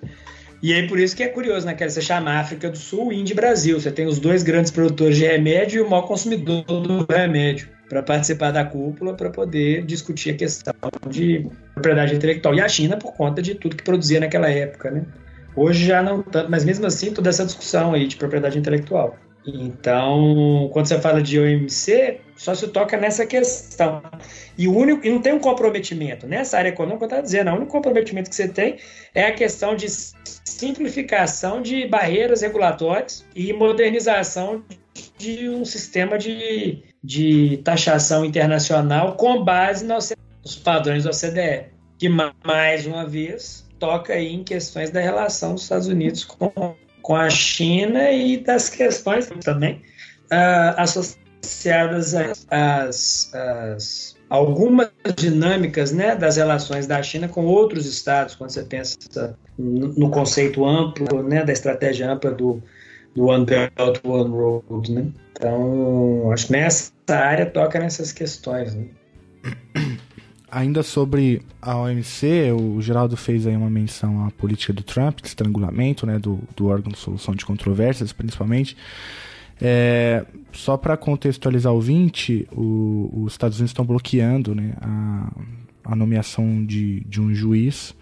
[0.62, 1.74] E aí por isso que é curioso, né?
[1.74, 3.80] Que você chama África do Sul, Índia e Brasil.
[3.80, 8.02] Você tem os dois grandes produtores de remédio e o maior consumidor do remédio para
[8.02, 10.74] participar da cúpula para poder discutir a questão
[11.08, 12.56] de propriedade intelectual.
[12.56, 15.06] E a China por conta de tudo que produzia naquela época, né?
[15.56, 19.18] Hoje já não tanto, mas mesmo assim toda essa discussão aí de propriedade intelectual.
[19.48, 24.02] Então, quando você fala de OMC, só se toca nessa questão.
[24.58, 26.26] E o único, e não tem um comprometimento.
[26.26, 28.78] Nessa área econômica, eu estava dizendo, o único comprometimento que você tem
[29.14, 34.64] é a questão de simplificação de barreiras regulatórias e modernização
[35.18, 40.14] de um sistema de, de taxação internacional com base nos
[40.64, 46.24] padrões da OCDE, que mais uma vez toca em questões da relação dos Estados Unidos
[46.24, 49.76] com com a China e das questões também
[50.32, 52.16] uh, associadas
[52.50, 60.10] às, algumas dinâmicas né, das relações da China com outros estados, quando você pensa no
[60.10, 62.60] conceito amplo, né, da estratégia ampla do,
[63.16, 64.92] do One Belt, One Road.
[64.92, 65.06] Né?
[65.34, 68.74] Então, acho que nessa área toca nessas questões.
[68.74, 68.88] Né?
[70.56, 75.28] Ainda sobre a OMC, o Geraldo fez aí uma menção à política do Trump, de
[75.28, 78.78] estrangulamento, né, do, do órgão de solução de controvérsias, principalmente.
[79.62, 85.30] É, só para contextualizar o 20, o, os Estados Unidos estão bloqueando né, a,
[85.84, 87.94] a nomeação de, de um juiz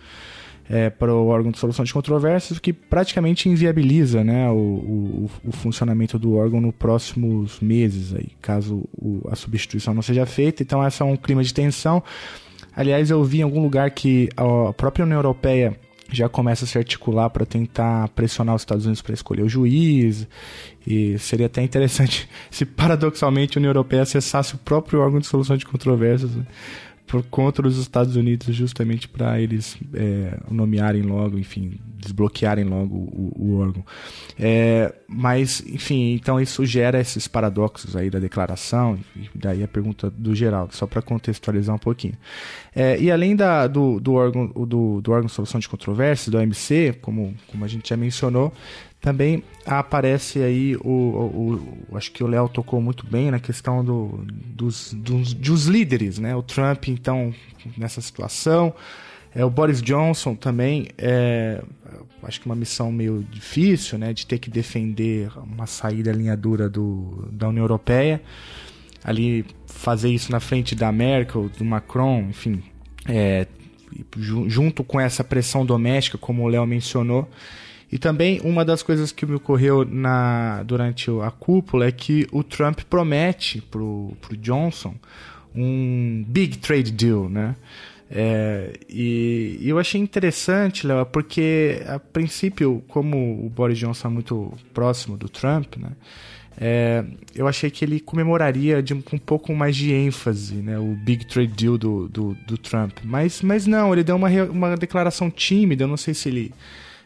[0.69, 5.51] é, para o órgão de solução de controvérsias, que praticamente inviabiliza né, o, o, o,
[5.51, 10.63] funcionamento do órgão nos próximos meses, aí, caso o, a substituição não seja feita.
[10.63, 12.01] Então, esse é um clima de tensão.
[12.75, 15.77] Aliás, eu vi em algum lugar que a própria União Europeia
[16.11, 20.27] já começa a se articular para tentar pressionar os Estados Unidos para escolher o juiz.
[20.85, 25.57] E seria até interessante se, paradoxalmente, a União Europeia acessasse o próprio órgão de solução
[25.57, 26.35] de controvérsias.
[26.35, 26.45] Né?
[27.05, 33.33] Por contra os Estados Unidos, justamente para eles é, nomearem logo, enfim, desbloquearem logo o,
[33.35, 33.85] o órgão.
[34.39, 40.09] É, mas, enfim, então isso gera esses paradoxos aí da declaração, e daí a pergunta
[40.09, 42.15] do Geraldo, só para contextualizar um pouquinho.
[42.75, 46.37] É, e além da, do, do, órgão, do, do órgão de solução de controvérsias, do
[46.37, 48.53] OMC, como, como a gente já mencionou,
[49.03, 53.83] também aparece aí o, o, o acho que o Léo tocou muito bem na questão
[53.83, 56.33] do, dos, dos, dos líderes, né?
[56.33, 57.33] O Trump então
[57.77, 58.73] nessa situação,
[59.35, 61.61] é o Boris Johnson também é,
[62.23, 64.13] acho que uma missão meio difícil, né?
[64.13, 68.21] De ter que defender uma saída linha dura do, da União Europeia,
[69.03, 72.63] ali fazer isso na frente da Merkel, do Macron, enfim,
[73.05, 73.47] é,
[74.15, 77.27] junto com essa pressão doméstica, como o Léo mencionou.
[77.93, 82.43] E também uma das coisas que me ocorreu na, durante a cúpula é que o
[82.43, 84.95] Trump promete pro, pro Johnson
[85.55, 87.55] um big trade deal, né?
[88.09, 94.11] É, e, e, eu achei interessante, Léo, porque a princípio, como o Boris Johnson é
[94.11, 95.91] muito próximo do Trump, né?
[96.59, 100.95] É, eu achei que ele comemoraria de, com um pouco mais de ênfase né, o
[100.95, 102.97] Big Trade Deal do, do, do Trump.
[103.03, 106.51] Mas, mas não, ele deu uma, uma declaração tímida, eu não sei se ele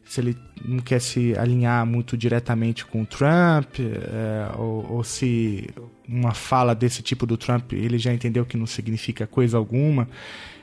[0.08, 5.70] se ele não quer se alinhar muito diretamente com o Trump, é, ou, ou, se
[6.08, 10.08] uma fala desse tipo do Trump ele já entendeu que não significa coisa alguma.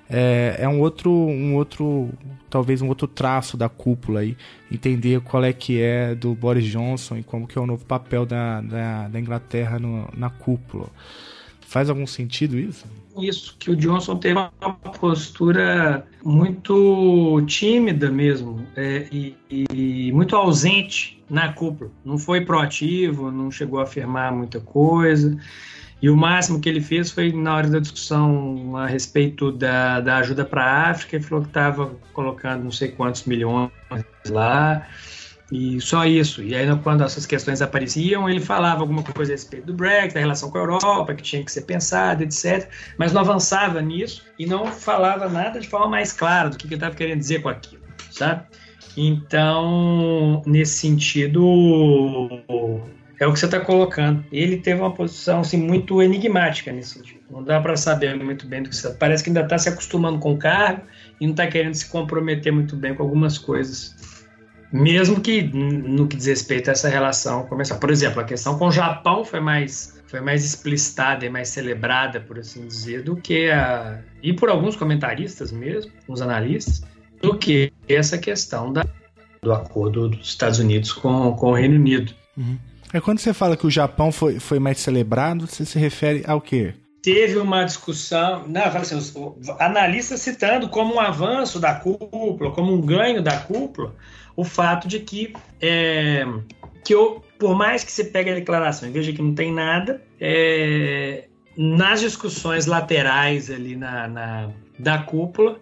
[0.09, 2.11] É, é um outro, um outro,
[2.49, 4.37] talvez um outro traço da cúpula aí,
[4.71, 8.27] entender qual é que é do Boris Johnson e como que é o novo papel
[8.27, 10.89] da, da, da Inglaterra no, na cúpula.
[11.61, 12.85] Faz algum sentido isso?
[13.19, 14.51] Isso, que o Johnson teve uma
[14.99, 21.91] postura muito tímida mesmo é, e, e, muito ausente na cúpula.
[22.05, 25.39] Não foi proativo, não chegou a afirmar muita coisa.
[26.03, 30.19] E o máximo que ele fez foi na hora da discussão a respeito da, da
[30.19, 33.71] ajuda para a África, ele falou que estava colocando não sei quantos milhões
[34.29, 34.87] lá.
[35.53, 36.43] E só isso.
[36.43, 40.21] E aí, quando essas questões apareciam, ele falava alguma coisa a respeito do Brexit, da
[40.21, 42.69] relação com a Europa, que tinha que ser pensada, etc.
[42.99, 46.75] Mas não avançava nisso e não falava nada de forma mais clara do que ele
[46.75, 48.43] estava querendo dizer com aquilo, sabe?
[48.97, 51.43] Então, nesse sentido,
[53.21, 54.25] é o que você está colocando.
[54.33, 57.21] Ele teve uma posição assim, muito enigmática nesse sentido.
[57.31, 58.91] Não dá para saber muito bem do que você.
[58.95, 60.83] Parece que ainda está se acostumando com o cargo
[61.21, 64.14] e não está querendo se comprometer muito bem com algumas coisas
[64.75, 67.79] mesmo que no que diz respeito a essa relação comercial.
[67.79, 72.21] Por exemplo, a questão com o Japão foi mais, foi mais explicitada e mais celebrada,
[72.21, 74.01] por assim dizer, do que a.
[74.21, 76.83] e por alguns comentaristas mesmo, uns analistas,
[77.23, 78.85] do que essa questão da,
[79.41, 82.13] do acordo dos Estados Unidos com, com o Reino Unido.
[82.37, 82.59] Uhum.
[82.93, 86.41] É quando você fala que o Japão foi, foi mais celebrado, você se refere ao
[86.41, 86.75] quê?
[87.01, 92.73] Teve uma discussão, não, fala assim, os analistas citando como um avanço da cúpula, como
[92.73, 93.95] um ganho da cúpula,
[94.37, 96.27] o fato de que, é,
[96.85, 100.03] que eu, por mais que você pegue a declaração e veja que não tem nada,
[100.21, 105.61] é, nas discussões laterais ali na, na da cúpula,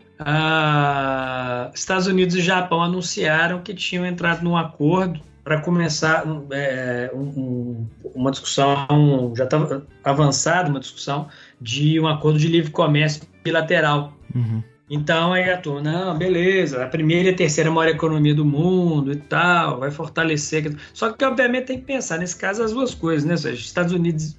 [1.74, 8.30] Estados Unidos e Japão anunciaram que tinham entrado num acordo para começar é, um, uma
[8.30, 11.28] discussão, já estava avançada uma discussão
[11.60, 14.12] de um acordo de livre comércio bilateral.
[14.34, 14.62] Uhum.
[14.94, 19.10] Então aí a turma, não, beleza, a primeira e a terceira maior economia do mundo
[19.10, 20.76] e tal, vai fortalecer.
[20.92, 23.34] Só que obviamente tem que pensar nesse caso as duas coisas, né?
[23.38, 24.36] Seja, Estados Unidos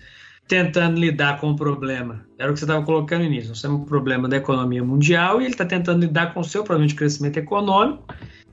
[0.48, 2.24] tentando lidar com o problema.
[2.38, 3.50] Era o que você estava colocando no início.
[3.50, 6.64] Nós temos um problema da economia mundial e ele está tentando lidar com o seu
[6.64, 8.04] problema de crescimento econômico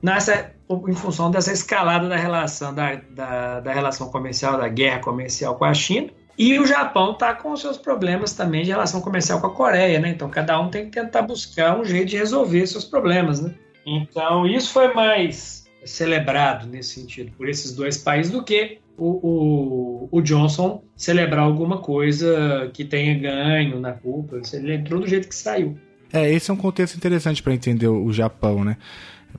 [0.01, 0.51] nessa,
[0.87, 5.65] em função dessa escalada da relação, da, da, da relação comercial, da guerra comercial com
[5.65, 6.09] a China.
[6.41, 9.99] E o Japão está com os seus problemas também de relação comercial com a Coreia,
[9.99, 10.09] né?
[10.09, 13.53] Então cada um tem que tentar buscar um jeito de resolver seus problemas, né?
[13.85, 20.09] Então isso foi mais celebrado nesse sentido por esses dois países do que o, o,
[20.11, 24.41] o, Johnson celebrar alguma coisa que tenha ganho na culpa.
[24.51, 25.77] Ele entrou do jeito que saiu.
[26.11, 28.77] É, esse é um contexto interessante para entender o Japão, né?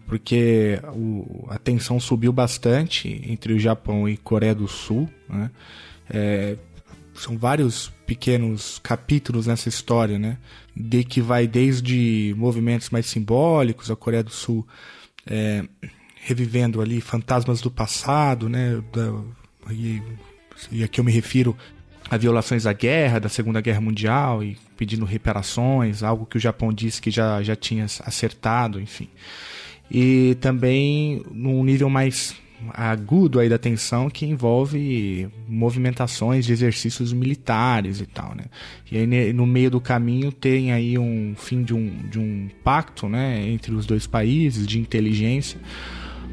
[0.07, 5.51] Porque o, a tensão subiu bastante entre o Japão e Coreia do Sul, né?
[6.09, 6.57] É,
[7.15, 10.39] são vários pequenos capítulos nessa história, né?
[10.75, 14.67] De que vai desde movimentos mais simbólicos, a Coreia do Sul
[15.27, 15.65] é,
[16.17, 18.83] revivendo ali fantasmas do passado, né?
[18.93, 20.03] Da, e,
[20.71, 21.57] e aqui eu me refiro
[22.11, 26.73] a violações da guerra, da Segunda Guerra Mundial e pedindo reparações, algo que o Japão
[26.73, 29.09] disse que já, já tinha acertado, enfim.
[29.91, 32.35] E também num nível mais
[32.73, 38.45] agudo aí da tensão que envolve movimentações de exercícios militares e tal, né?
[38.91, 43.09] E aí no meio do caminho tem aí um fim de um, de um pacto,
[43.09, 45.61] né, entre os dois países de inteligência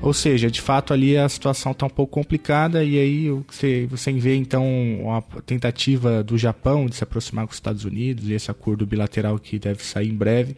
[0.02, 4.12] ou seja, de fato ali a situação está um pouco complicada e aí você, você
[4.14, 4.66] vê então
[5.02, 9.38] uma tentativa do Japão de se aproximar com os Estados Unidos e esse acordo bilateral
[9.38, 10.56] que deve sair em breve,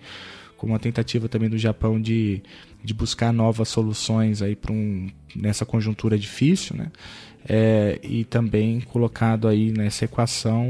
[0.57, 2.43] como uma tentativa também do Japão de,
[2.83, 6.87] de buscar novas soluções aí para um, nessa conjuntura difícil, né?
[7.47, 10.65] É, e também colocado aí nessa equação,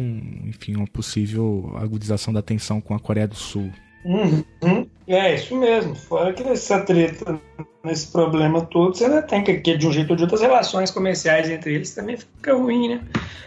[0.45, 3.70] enfim, uma possível agudização da tensão com a Coreia do Sul.
[4.05, 4.88] Uhum.
[5.07, 5.93] É isso mesmo.
[5.95, 7.39] Fora que nessa treta,
[7.84, 10.89] nesse problema todo, você ainda tem que, de um jeito ou de outro, as relações
[10.89, 13.01] comerciais entre eles também fica ruim, né?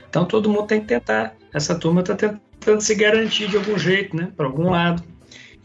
[0.08, 1.34] Então todo mundo tem que tentar.
[1.52, 4.30] Essa turma está tentando se garantir de algum jeito, né?
[4.36, 5.02] Para algum lado.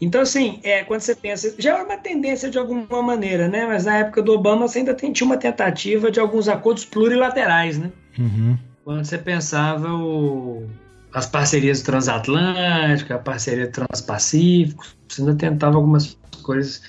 [0.00, 3.66] Então, assim, é, quando você pensa, já é uma tendência de alguma maneira, né?
[3.66, 7.90] Mas na época do Obama você ainda tinha uma tentativa de alguns acordos plurilaterais, né?
[8.18, 8.56] Uhum.
[8.82, 10.66] Quando você pensava o,
[11.12, 16.82] as parcerias transatlânticas, a parceria transpacífico, você ainda tentava algumas coisas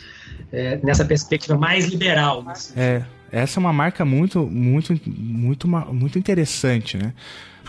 [0.52, 2.44] é, nessa perspectiva mais liberal.
[2.44, 2.54] Né?
[2.78, 7.14] É, essa é uma marca muito, muito, muito, muito interessante, né?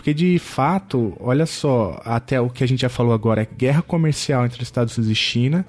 [0.03, 3.81] Porque de fato, olha só, até o que a gente já falou agora é guerra
[3.81, 5.65] comercial entre Estados Unidos e China,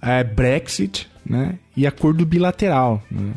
[0.00, 1.58] é Brexit, né?
[1.76, 3.02] E acordo bilateral.
[3.10, 3.34] Né?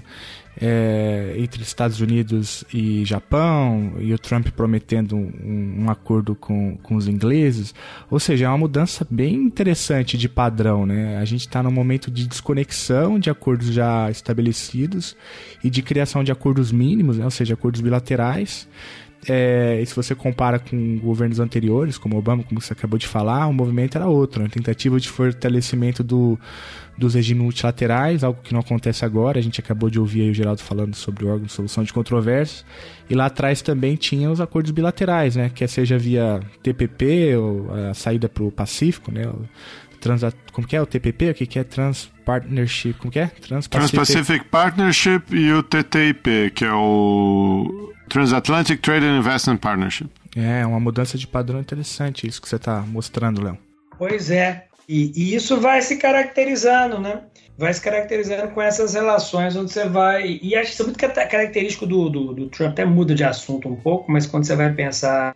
[0.60, 6.96] é, entre Estados Unidos e Japão, e o Trump prometendo um, um, acordo com, com
[6.96, 7.74] os ingleses.
[8.10, 10.86] Ou seja, é uma mudança bem interessante de padrão.
[10.86, 11.18] Né?
[11.18, 15.16] A gente está num momento de desconexão de acordos já estabelecidos
[15.64, 17.26] e de criação de acordos mínimos, né?
[17.26, 18.68] ou seja, acordos bilaterais.
[19.28, 23.48] É, e se você compara com governos anteriores, como Obama, como você acabou de falar,
[23.48, 26.40] o movimento era outro, uma tentativa de fortalecimento do,
[26.96, 29.40] dos regimes multilaterais, algo que não acontece agora.
[29.40, 32.64] A gente acabou de ouvir o Geraldo falando sobre o órgão de solução de controvérsias.
[33.10, 35.50] E lá atrás também tinha os acordos bilaterais, né?
[35.54, 39.24] Quer seja via TPP, ou a saída para o Pacífico, né?
[40.00, 40.22] Trans,
[40.52, 41.32] como que é o TPP?
[41.32, 42.94] O que, que é Trans Partnership?
[42.94, 43.28] Como que é?
[43.28, 50.10] Trans-Pacific Trans Partnership e o TTIP, que é o Transatlantic Trade and Investment Partnership.
[50.36, 53.58] É, uma mudança de padrão interessante, isso que você está mostrando, Léo.
[53.98, 54.66] Pois é.
[54.88, 57.22] E, e, isso vai se caracterizando, né?
[57.58, 60.40] Vai se caracterizando com essas relações onde você vai.
[60.42, 63.68] E acho que isso é muito característico do, do, do, Trump, até muda de assunto
[63.68, 65.34] um pouco, mas quando você vai pensar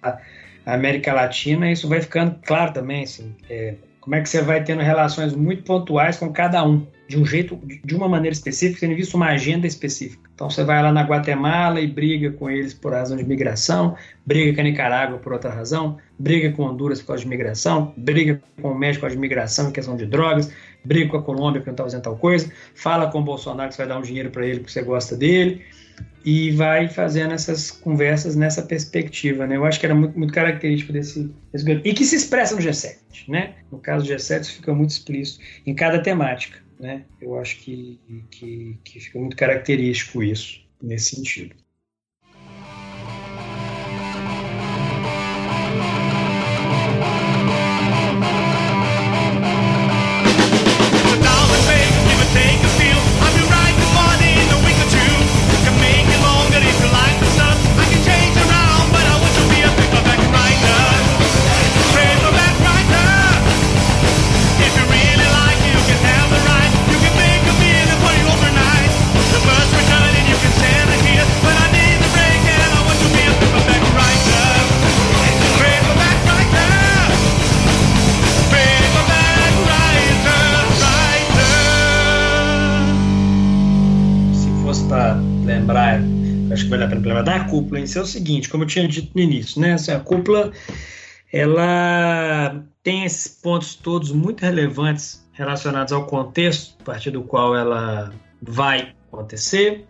[0.66, 3.04] a América Latina, isso vai ficando claro também.
[3.04, 7.18] Assim, é, como é que você vai tendo relações muito pontuais com cada um de
[7.18, 10.29] um jeito, de uma maneira específica, tendo visto uma agenda específica.
[10.40, 14.54] Então você vai lá na Guatemala e briga com eles por razão de migração, briga
[14.54, 18.72] com a Nicarágua por outra razão, briga com Honduras por causa de migração, briga com
[18.72, 20.50] o México por causa de migração em questão de drogas,
[20.86, 23.76] briga com a Colômbia porque não está fazendo tal coisa, fala com o Bolsonaro que
[23.76, 25.62] você vai dar um dinheiro para ele porque você gosta dele.
[26.24, 29.58] e vai fazendo essas conversas nessa perspectiva, né?
[29.58, 32.96] Eu acho que era muito, muito característico desse, desse e que se expressa no G7,
[33.28, 33.56] né?
[33.70, 37.06] No caso do G7 isso fica muito explícito em cada temática, né?
[37.20, 38.00] Eu acho que,
[38.32, 41.56] que, que fica muito característico isso nesse sentido.
[86.90, 89.76] Problema da cúpula em si é o seguinte, como eu tinha dito no início, né?
[89.94, 90.52] A cúpula
[91.32, 98.12] ela tem esses pontos todos muito relevantes relacionados ao contexto a partir do qual ela
[98.42, 99.86] vai acontecer,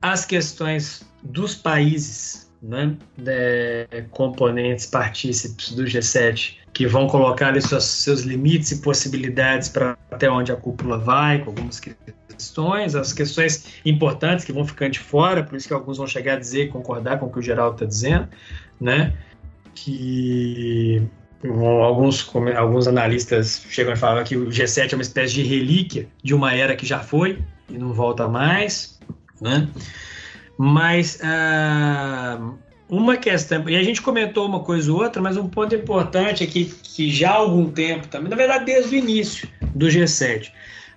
[0.00, 7.84] as questões dos países, né, de, componentes partícipes do G7 que vão colocar ali seus,
[7.84, 12.16] seus limites e possibilidades para até onde a cúpula vai, com algumas questões,
[12.94, 16.38] as questões importantes que vão ficando de fora, por isso que alguns vão chegar a
[16.38, 18.28] dizer, concordar com o que o Geraldo está dizendo,
[18.80, 19.14] né?
[19.74, 21.02] Que
[21.42, 26.34] alguns, alguns analistas chegam a falar que o G7 é uma espécie de relíquia de
[26.34, 28.98] uma era que já foi e não volta mais,
[29.40, 29.68] né?
[30.56, 32.52] Mas ah,
[32.88, 36.46] uma questão, e a gente comentou uma coisa ou outra, mas um ponto importante é
[36.46, 40.50] que, que já há algum tempo também, na verdade desde o início do G7,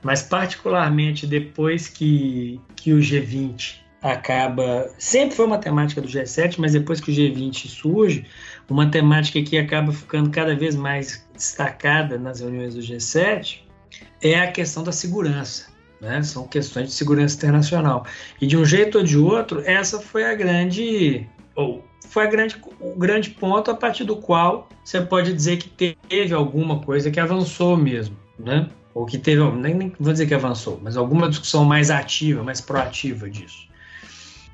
[0.04, 4.90] mas particularmente depois que, que o G20 acaba.
[4.98, 8.26] Sempre foi uma temática do G7, mas depois que o G20 surge,
[8.70, 13.60] uma temática que acaba ficando cada vez mais destacada nas reuniões do G7
[14.22, 15.68] é a questão da segurança.
[16.02, 16.22] Né?
[16.22, 18.06] São questões de segurança internacional.
[18.40, 21.28] E de um jeito ou de outro, essa foi a grande.
[21.56, 25.90] Ou foi a grande, o grande ponto a partir do qual você pode dizer que
[26.08, 28.16] teve alguma coisa que avançou mesmo.
[28.38, 28.70] Né?
[28.98, 32.60] Ou que teve, nem, nem vou dizer que avançou, mas alguma discussão mais ativa, mais
[32.60, 33.68] proativa disso.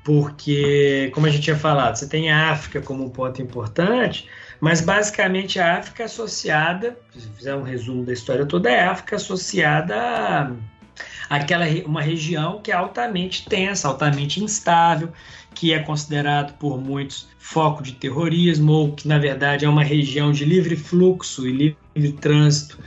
[0.04, 4.28] Porque, como a gente tinha falado, você tem a África como um ponto importante,
[4.60, 8.90] mas basicamente a África é associada, se fizer um resumo da história toda, é a
[8.90, 10.52] África associada a
[11.30, 15.10] aquela uma região que é altamente tensa, altamente instável,
[15.54, 20.32] que é considerado por muitos foco de terrorismo, ou que na verdade é uma região
[20.32, 22.78] de livre fluxo e livre trânsito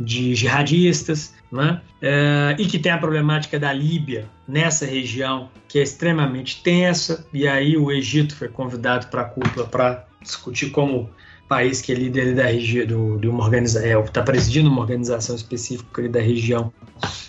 [0.00, 1.80] de jihadistas, né?
[2.02, 7.46] É, e que tem a problemática da Líbia nessa região, que é extremamente tensa, e
[7.46, 11.08] aí o Egito foi convidado para a cúpula para discutir como
[11.48, 16.08] país que é líder da região, de uma organização, está é, presidindo uma organização específica
[16.08, 16.72] da região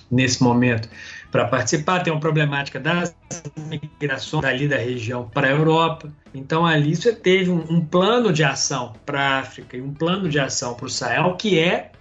[0.09, 0.89] nesse momento,
[1.31, 2.01] para participar.
[2.03, 3.15] Tem uma problemática das
[3.57, 6.09] migrações dali da região para a Europa.
[6.33, 10.29] Então ali você teve um, um plano de ação para a África e um plano
[10.29, 11.91] de ação para o Sahel que é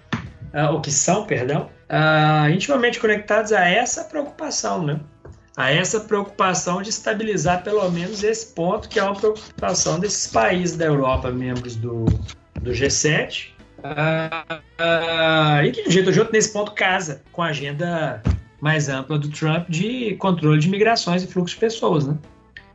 [0.54, 5.00] uh, ou que são, perdão, uh, intimamente conectados a essa preocupação, né?
[5.56, 10.76] A essa preocupação de estabilizar pelo menos esse ponto, que é uma preocupação desses países
[10.76, 12.04] da Europa, membros do,
[12.60, 17.42] do G7, uh, uh, e que de jeito ou de outro, nesse ponto, casa com
[17.42, 18.22] a agenda
[18.66, 22.18] mais ampla do Trump de controle de migrações e fluxo de pessoas, né?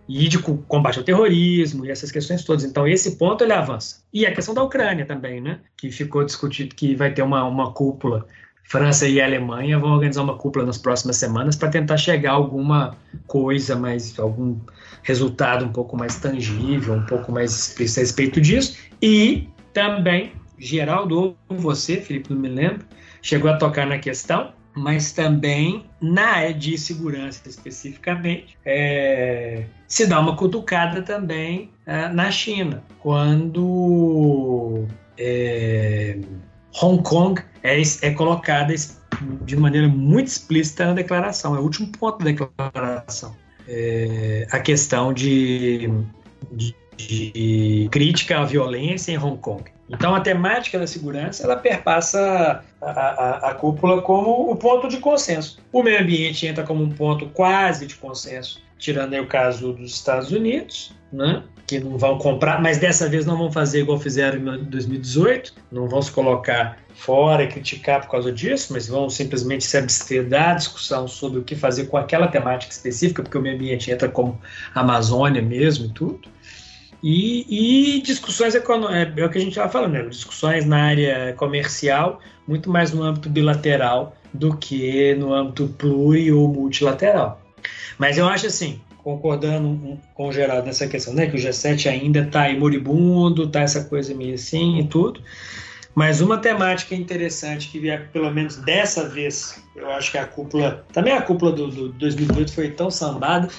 [0.07, 2.63] E de combate ao terrorismo e essas questões todas.
[2.63, 4.01] Então, esse ponto ele avança.
[4.13, 5.59] E a questão da Ucrânia também, né?
[5.75, 8.25] Que ficou discutido que vai ter uma, uma cúpula.
[8.63, 12.95] França e Alemanha vão organizar uma cúpula nas próximas semanas para tentar chegar a alguma
[13.27, 14.57] coisa mais, algum
[15.03, 18.77] resultado um pouco mais tangível, um pouco mais explícito a respeito disso.
[19.01, 22.85] E também, Geraldo, ou você, Felipe, não me lembro,
[23.21, 30.19] chegou a tocar na questão mas também na área de segurança especificamente, é, se dá
[30.19, 34.85] uma cutucada também é, na China, quando
[35.17, 36.17] é,
[36.81, 38.73] Hong Kong é, é colocada
[39.43, 43.35] de maneira muito explícita na declaração, é o último ponto da declaração.
[43.67, 45.89] É, a questão de,
[46.51, 49.63] de, de crítica à violência em Hong Kong.
[49.91, 54.97] Então, a temática da segurança ela perpassa a, a, a, cúpula como o ponto de
[54.97, 55.59] consenso.
[55.71, 59.93] O meio ambiente entra como um ponto quase de consenso tirando aí o caso dos
[59.93, 61.43] Estados Unidos, né?
[61.67, 65.87] que não vão comprar, mas dessa vez não vão fazer igual fizeram em 2018, não
[65.87, 70.53] vão se colocar fora e criticar por causa disso, mas vão simplesmente se abster da
[70.53, 74.41] discussão sobre o que fazer com aquela temática específica, porque o meio ambiente entra como
[74.75, 76.27] Amazônia mesmo e tudo.
[77.03, 80.03] E, e discussões econômicas, é, é o que a gente estava falando, né?
[80.03, 86.47] discussões na área comercial, muito mais no âmbito bilateral do que no âmbito pluri ou
[86.47, 87.41] multilateral.
[87.97, 91.27] Mas eu acho assim, concordando com o Geraldo nessa questão, né?
[91.27, 95.21] Que o G7 ainda está aí moribundo, tá essa coisa meio assim e tudo.
[95.93, 100.85] Mas uma temática interessante que, pelo menos dessa vez, eu acho que a cúpula.
[100.93, 103.49] Também a cúpula do, do 2018 foi tão sambada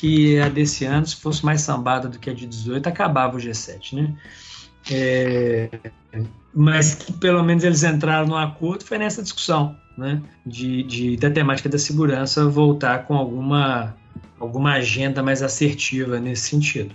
[0.00, 3.40] que a desse ano, se fosse mais sambada do que a de 18, acabava o
[3.40, 4.14] G7, né?
[4.90, 5.68] É,
[6.54, 10.22] mas que pelo menos eles entraram no acordo foi nessa discussão, né?
[10.46, 13.94] De, de, da temática da segurança voltar com alguma
[14.38, 16.94] alguma agenda mais assertiva nesse sentido,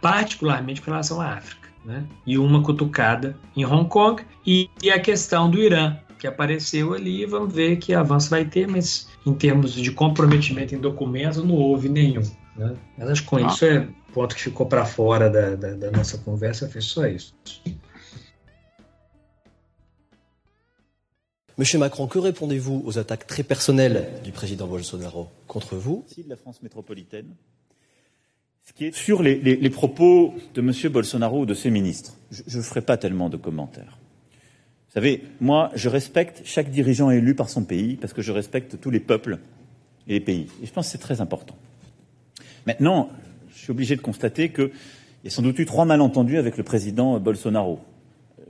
[0.00, 1.68] particularmente com relação à África.
[1.84, 2.04] Né?
[2.24, 7.26] E uma cutucada em Hong Kong e, e a questão do Irã, que apareceu ali,
[7.26, 11.88] vamos ver que avanço vai ter, mas em termos de comprometimento em documentos não houve
[11.88, 12.22] nenhum.
[12.56, 12.76] Né?
[12.96, 13.48] Mas acho que com ah.
[13.48, 17.34] isso é ponto que ficou para fora da, da, da, nossa conversa, foi só isso.
[21.56, 26.04] Monsieur Macron, que répondez-vous aux attaques très personnelles du président Bolsonaro contre vous?
[26.16, 27.34] De la France métropolitaine.
[28.64, 32.16] Ce qui est sur les, les, les propos de Monsieur Bolsonaro ou de ses ministres,
[32.30, 33.98] je ne ferai pas tellement de commentaires.
[34.88, 38.80] Vous savez, moi, je respecte chaque dirigeant élu par son pays parce que je respecte
[38.80, 39.38] tous les peuples
[40.06, 40.48] et les pays.
[40.62, 41.56] Et je pense que c'est très important.
[42.66, 43.10] Maintenant,
[43.50, 44.70] je suis obligé de constater qu'il
[45.24, 47.80] y a sans doute eu trois malentendus avec le président Bolsonaro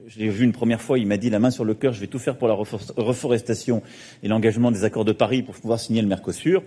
[0.06, 2.00] je l'ai vu une première fois, il m'a dit la main sur le cœur, je
[2.00, 3.82] vais tout faire pour la reforestation
[4.22, 6.62] et l'engagement des accords de Paris pour pouvoir signer le Mercosur.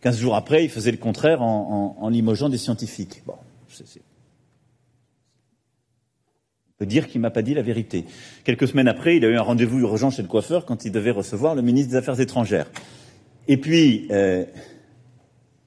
[0.00, 3.22] Quinze jours après, il faisait le contraire en, en, en limogeant des scientifiques.
[3.26, 3.34] Bon,
[3.68, 4.00] c'est...
[6.68, 8.04] On peut dire qu'il m'a pas dit la vérité.
[8.42, 11.12] Quelques semaines après, il a eu un rendez-vous urgent chez le coiffeur quand il devait
[11.12, 12.68] recevoir le ministre des Affaires étrangères.
[13.46, 14.44] Et puis, euh,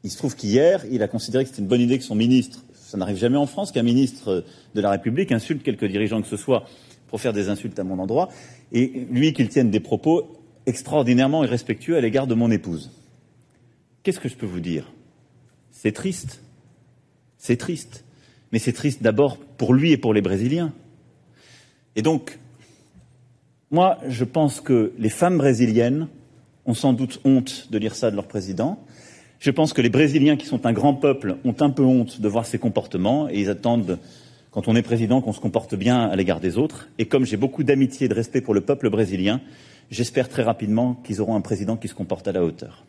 [0.05, 2.63] il se trouve qu'hier, il a considéré que c'était une bonne idée que son ministre,
[2.73, 4.45] ça n'arrive jamais en France qu'un ministre
[4.75, 6.65] de la République insulte quelque dirigeant que ce soit
[7.07, 8.29] pour faire des insultes à mon endroit,
[8.71, 10.37] et lui qu'il tienne des propos
[10.67, 12.91] extraordinairement irrespectueux à l'égard de mon épouse.
[14.03, 14.91] Qu'est-ce que je peux vous dire?
[15.71, 16.43] C'est triste.
[17.39, 18.05] C'est triste.
[18.51, 20.71] Mais c'est triste d'abord pour lui et pour les Brésiliens.
[21.95, 22.37] Et donc,
[23.71, 26.09] moi, je pense que les femmes brésiliennes
[26.65, 28.84] ont sans doute honte de lire ça de leur président.
[29.45, 32.27] Je pense que les Brésiliens, qui sont un grand peuple, ont un peu honte de
[32.27, 33.99] voir ces comportements et ils attendent
[34.49, 36.87] quand on est président, qu'on se comporte bien à l'égard des autres.
[36.97, 39.41] Et comme j'ai beaucoup d'amitié et de respect pour le peuple brésilien,
[39.91, 42.85] j'espère très rapidement qu'ils auront un président qui se comporte à la hauteur.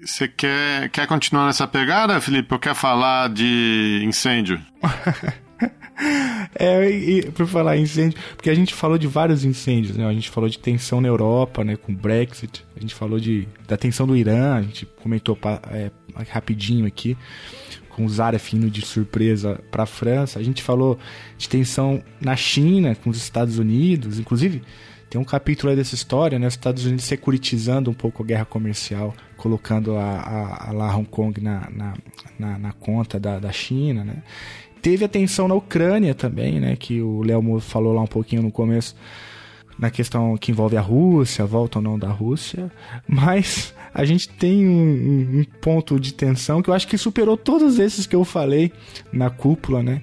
[0.00, 2.50] Você quer, quer continuar nessa pegada, Felipe?
[2.52, 4.56] Ou quer falar de incêndio?
[6.58, 10.06] É, e, por falar em incêndio, porque a gente falou de vários incêndios, né?
[10.06, 11.76] A gente falou de tensão na Europa, né?
[11.76, 12.64] Com o Brexit.
[12.76, 15.38] A gente falou de, da tensão do Irã, a gente comentou
[15.70, 15.90] é,
[16.28, 17.16] rapidinho aqui,
[17.90, 20.38] com o Zaref indo de surpresa para a França.
[20.38, 20.98] A gente falou
[21.36, 24.18] de tensão na China, com os Estados Unidos.
[24.18, 24.62] Inclusive,
[25.10, 26.46] tem um capítulo aí dessa história, né?
[26.46, 31.08] Os Estados Unidos securitizando um pouco a guerra comercial, colocando a, a, a lá Hong
[31.08, 31.94] Kong na, na,
[32.38, 34.22] na, na conta da, da China, né?
[34.82, 36.76] Teve a tensão na Ucrânia também, né?
[36.76, 38.94] Que o Léo falou lá um pouquinho no começo,
[39.78, 42.70] na questão que envolve a Rússia, volta ou não da Rússia.
[43.06, 47.78] Mas a gente tem um, um, ponto de tensão que eu acho que superou todos
[47.78, 48.72] esses que eu falei
[49.12, 50.02] na cúpula, né?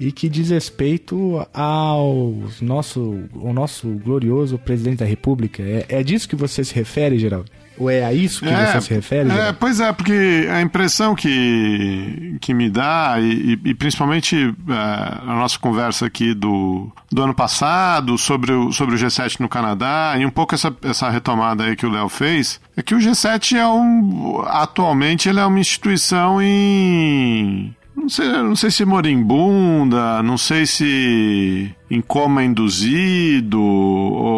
[0.00, 5.62] E que diz respeito ao nosso, ao nosso glorioso presidente da República.
[5.62, 7.50] É, é disso que você se refere, Geraldo?
[7.78, 9.30] Ou é a isso que é, você se refere?
[9.30, 15.34] É, pois é, porque a impressão que, que me dá, e, e principalmente é, a
[15.34, 20.26] nossa conversa aqui do, do ano passado sobre o, sobre o G7 no Canadá, e
[20.26, 23.66] um pouco essa, essa retomada aí que o Léo fez, é que o G7 é
[23.66, 24.42] um.
[24.46, 31.74] Atualmente ele é uma instituição em não sei, não sei se moribunda, não sei se
[31.90, 34.37] em coma induzido ou, ou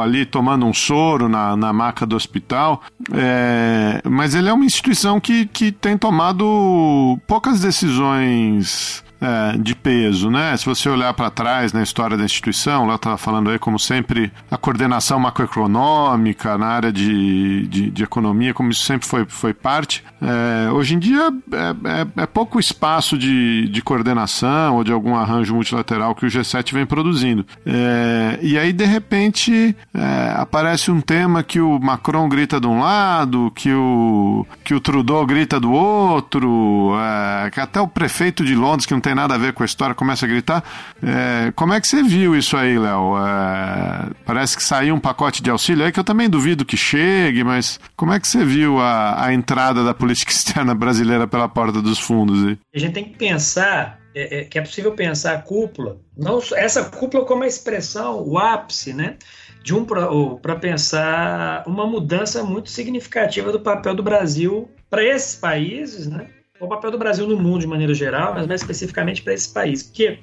[0.00, 2.82] ali tomando um soro na, na maca do hospital.
[3.12, 10.30] É, mas ele é uma instituição que, que tem tomado poucas decisões é, de peso,
[10.30, 10.56] né?
[10.56, 14.32] Se você olhar para trás na história da instituição, lá estava falando aí, como sempre,
[14.50, 20.04] a coordenação macroeconômica na área de, de, de economia, como isso sempre foi, foi parte.
[20.20, 25.14] É, hoje em dia é, é, é, pouco espaço de, de coordenação ou de algum
[25.14, 27.46] arranjo multilateral que o G7 vem produzindo.
[27.64, 32.80] É, e aí, de repente, é, aparece um tema que o Macron grita de um
[32.80, 36.94] lado, que o, que o Trudeau grita do outro,
[37.52, 39.94] que até o prefeito de Londres, que não tem nada a ver com a história,
[39.94, 40.64] começa a gritar.
[41.00, 43.16] É, como é que você viu isso aí, Léo?
[43.16, 47.44] É, parece que saiu um pacote de auxílio aí que eu também duvido que chegue,
[47.44, 51.80] mas como é que você viu a, a entrada da política externa brasileira pela porta
[51.80, 52.58] dos fundos aí?
[52.74, 56.86] A gente tem que pensar é, é, que é possível pensar a cúpula, não essa
[56.86, 59.18] cúpula como a expressão, o ápice, né?
[59.62, 66.06] de um para pensar uma mudança muito significativa do papel do Brasil para esses países,
[66.06, 66.28] né?
[66.58, 69.82] O papel do Brasil no mundo de maneira geral, mas mais especificamente para esse país,
[69.82, 70.18] porque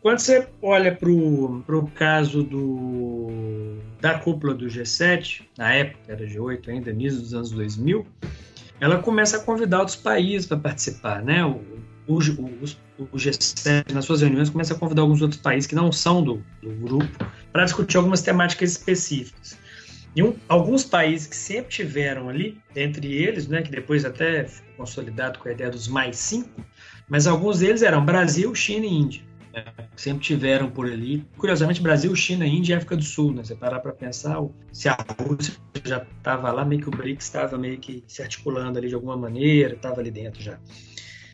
[0.00, 6.68] quando você olha para o caso do, da cúpula do G7, na época era G8
[6.68, 8.06] ainda, início dos anos 2000,
[8.80, 11.44] ela começa a convidar outros países para participar, né?
[11.44, 11.60] O,
[12.06, 15.90] o, o, o, G7, nas suas reuniões, começa a convidar alguns outros países que não
[15.90, 19.58] são do, do grupo para discutir algumas temáticas específicas.
[20.14, 24.74] E um, alguns países que sempre tiveram ali, entre eles, né, que depois até ficou
[24.78, 26.64] consolidado com a ideia dos mais cinco,
[27.08, 29.22] mas alguns deles eram Brasil, China e Índia.
[29.52, 29.64] Né,
[29.96, 31.24] sempre tiveram por ali.
[31.36, 33.32] Curiosamente, Brasil, China, Índia e África do Sul.
[33.32, 33.44] Né?
[33.44, 34.38] Você parar para pensar,
[34.72, 35.54] se a Rússia
[35.84, 39.16] já estava lá, meio que o BRICS estava meio que se articulando ali de alguma
[39.16, 40.58] maneira, estava ali dentro já.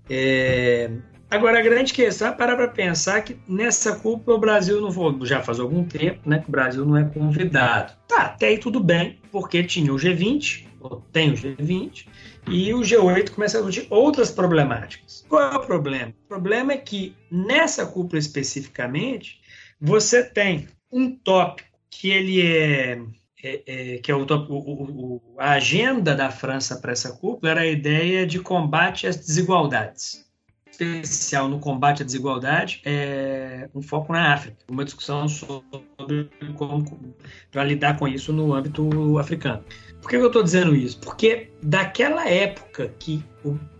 [0.08, 0.90] É,
[1.30, 5.14] Agora, a grande questão é parar para pensar que nessa cúpula o Brasil não foi,
[5.26, 7.92] já faz algum tempo, né, que o Brasil não é convidado.
[8.06, 12.06] Tá, até aí tudo bem, porque tinha o G20, ou tem o G20,
[12.48, 15.24] e o G8 começa a discutir outras problemáticas.
[15.28, 16.14] Qual é o problema?
[16.24, 19.40] O problema é que nessa cúpula especificamente,
[19.80, 23.00] você tem um tópico que ele é
[23.46, 27.60] é, é, que é o, o, o, a agenda da França para essa cúpula era
[27.60, 30.23] a ideia de combate às desigualdades
[30.82, 36.84] especial no combate à desigualdade é um foco na África, uma discussão sobre como
[37.50, 39.62] para lidar com isso no âmbito africano.
[40.00, 40.98] Por que eu estou dizendo isso?
[40.98, 43.24] Porque daquela época que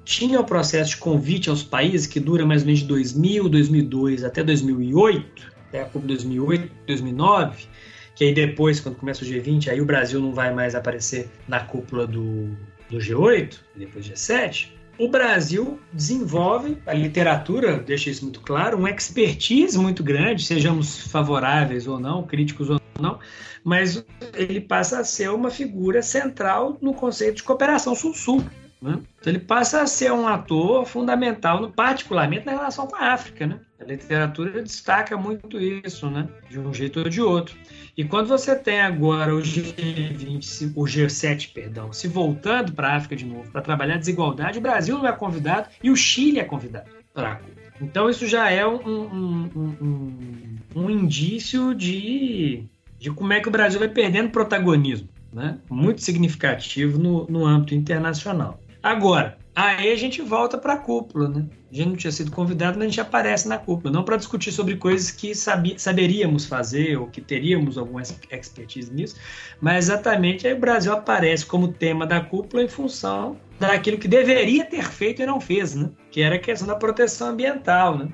[0.05, 4.25] tinha o processo de convite aos países, que dura mais ou menos de 2000, 2002
[4.25, 7.67] até 2008, até a COP 2008, 2009,
[8.15, 11.61] que aí depois, quando começa o G20, aí o Brasil não vai mais aparecer na
[11.61, 12.57] cúpula do,
[12.89, 14.69] do G8, depois do G7,
[14.99, 21.87] o Brasil desenvolve, a literatura deixa isso muito claro, uma expertise muito grande, sejamos favoráveis
[21.87, 23.19] ou não, críticos ou não,
[23.63, 28.45] mas ele passa a ser uma figura central no conceito de cooperação sul-sul.
[28.85, 29.01] Né?
[29.19, 33.47] Então ele passa a ser um ator fundamental, particularmente na relação com a África.
[33.47, 33.59] Né?
[33.81, 36.29] A literatura destaca muito isso, né?
[36.51, 37.57] de um jeito ou de outro.
[37.97, 43.17] E quando você tem agora o G20, o G7, perdão, se voltando para a África
[43.17, 46.45] de novo para trabalhar a desigualdade, o Brasil não é convidado e o Chile é
[46.45, 47.41] convidado para
[47.81, 52.65] Então isso já é um, um, um, um, indício de,
[52.99, 55.57] de como é que o Brasil vai perdendo protagonismo, né?
[55.71, 58.61] muito significativo no, no âmbito internacional.
[58.85, 61.47] Agora, aí a gente volta para a cúpula, né?
[61.73, 64.53] A gente não tinha sido convidado, mas a gente aparece na cúpula, não para discutir
[64.53, 69.17] sobre coisas que saberíamos fazer ou que teríamos alguma expertise nisso,
[69.59, 74.67] mas exatamente aí o Brasil aparece como tema da cúpula em função daquilo que deveria
[74.67, 75.89] ter feito e não fez, né?
[76.11, 78.09] Que era a questão da proteção ambiental, né?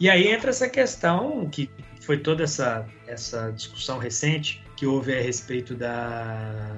[0.00, 5.22] E aí entra essa questão que foi toda essa, essa discussão recente que houve a
[5.22, 6.74] respeito da,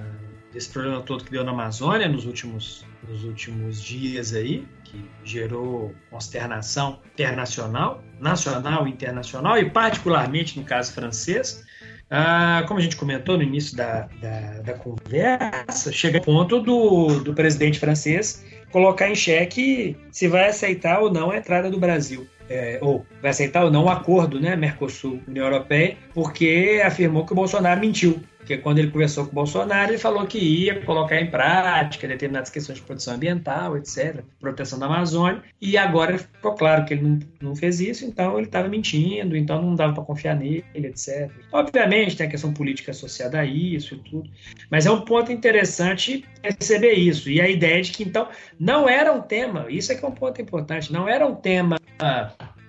[0.53, 5.93] desse problema todo que deu na Amazônia nos últimos nos últimos dias aí, que gerou
[6.09, 11.65] consternação internacional, nacional e internacional, e particularmente no caso francês.
[12.09, 17.21] Ah, como a gente comentou no início da, da, da conversa, chega ao ponto do,
[17.21, 22.27] do presidente francês colocar em xeque se vai aceitar ou não a entrada do Brasil.
[22.49, 27.37] É, ou vai aceitar ou não o acordo, né, Mercosul-União Europeia, porque afirmou que o
[27.37, 28.21] Bolsonaro mentiu
[28.53, 32.51] porque quando ele conversou com o Bolsonaro, ele falou que ia colocar em prática determinadas
[32.51, 37.19] questões de proteção ambiental, etc., proteção da Amazônia, e agora ficou claro que ele não,
[37.41, 41.31] não fez isso, então ele estava mentindo, então não dava para confiar nele, etc.
[41.51, 44.31] Obviamente tem a questão política associada a isso e tudo,
[44.71, 48.29] mas é um ponto interessante perceber isso, e a ideia de que então
[48.61, 51.77] não era um tema, isso é que é um ponto importante, não era um tema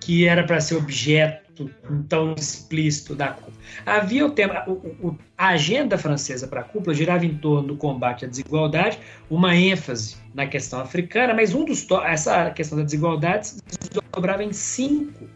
[0.00, 1.43] que era para ser objeto
[2.08, 3.56] tão explícito da cúpula.
[3.86, 7.76] Havia o tema, o, o, a agenda francesa para a cúpula girava em torno do
[7.76, 8.98] combate à desigualdade,
[9.30, 13.58] uma ênfase na questão africana, mas um dos essa questão da desigualdade se
[14.42, 15.26] em cinco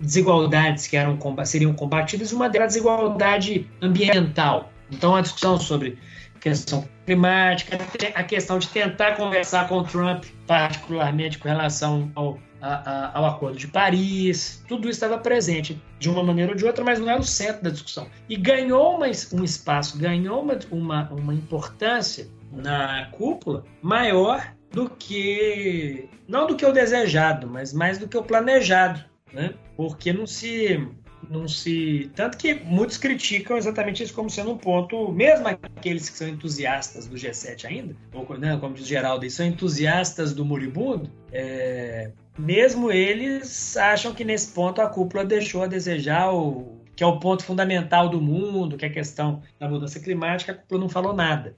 [0.00, 4.72] desigualdades que eram seriam combatidas, uma delas a desigualdade ambiental.
[4.90, 5.98] Então a discussão sobre
[6.46, 7.76] questão climática,
[8.14, 13.26] a questão de tentar conversar com o Trump, particularmente com relação ao, a, a, ao
[13.26, 17.10] Acordo de Paris, tudo isso estava presente de uma maneira ou de outra, mas não
[17.10, 18.06] era o centro da discussão.
[18.28, 26.08] E ganhou uma, um espaço, ganhou uma, uma, uma importância na cúpula maior do que
[26.28, 29.52] não do que o desejado, mas mais do que o planejado, né?
[29.76, 30.88] Porque não se
[31.30, 32.10] não se.
[32.14, 37.06] Tanto que muitos criticam exatamente isso como sendo um ponto, mesmo aqueles que são entusiastas
[37.06, 43.76] do G7 ainda, ou né, como diz Geraldo, são entusiastas do moribundo, é, mesmo eles
[43.76, 48.08] acham que nesse ponto a cúpula deixou a desejar o que é o ponto fundamental
[48.08, 51.54] do mundo, que é a questão da mudança climática, a cúpula não falou nada.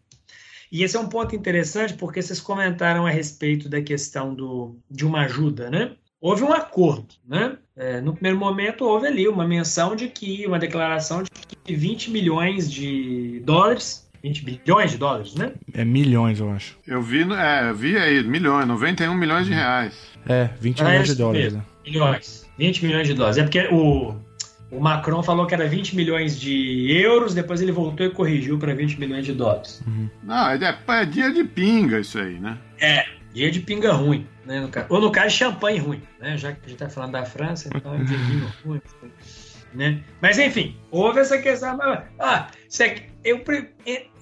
[0.70, 5.06] E esse é um ponto interessante porque vocês comentaram a respeito da questão do, de
[5.06, 5.96] uma ajuda, né?
[6.20, 7.58] houve um acordo, né?
[7.78, 11.30] É, no primeiro momento houve ali uma menção de que, uma declaração de
[11.64, 15.52] que 20 milhões de dólares, 20 bilhões de dólares, né?
[15.72, 16.76] É milhões, eu acho.
[16.84, 19.94] Eu vi, é, vi aí, milhões, 91 milhões de reais.
[20.28, 21.54] É, 20 milhões de dólares.
[21.54, 21.62] Né?
[21.86, 23.38] Milhões, 20 milhões de dólares.
[23.38, 24.16] É porque o,
[24.72, 28.74] o Macron falou que era 20 milhões de euros, depois ele voltou e corrigiu para
[28.74, 29.80] 20 milhões de dólares.
[29.86, 30.10] Uhum.
[30.24, 32.58] Não, é, é dia de pinga isso aí, né?
[32.80, 34.26] É, dia de pinga ruim.
[34.44, 34.86] Né, no caso.
[34.90, 36.36] Ou no caso, champanhe ruim, né?
[36.36, 38.80] Já que a gente está falando da França, então é vinho ruim.
[39.74, 40.02] Né?
[40.22, 41.78] Mas enfim, houve essa questão.
[42.18, 42.50] Ah,
[43.24, 43.44] eu,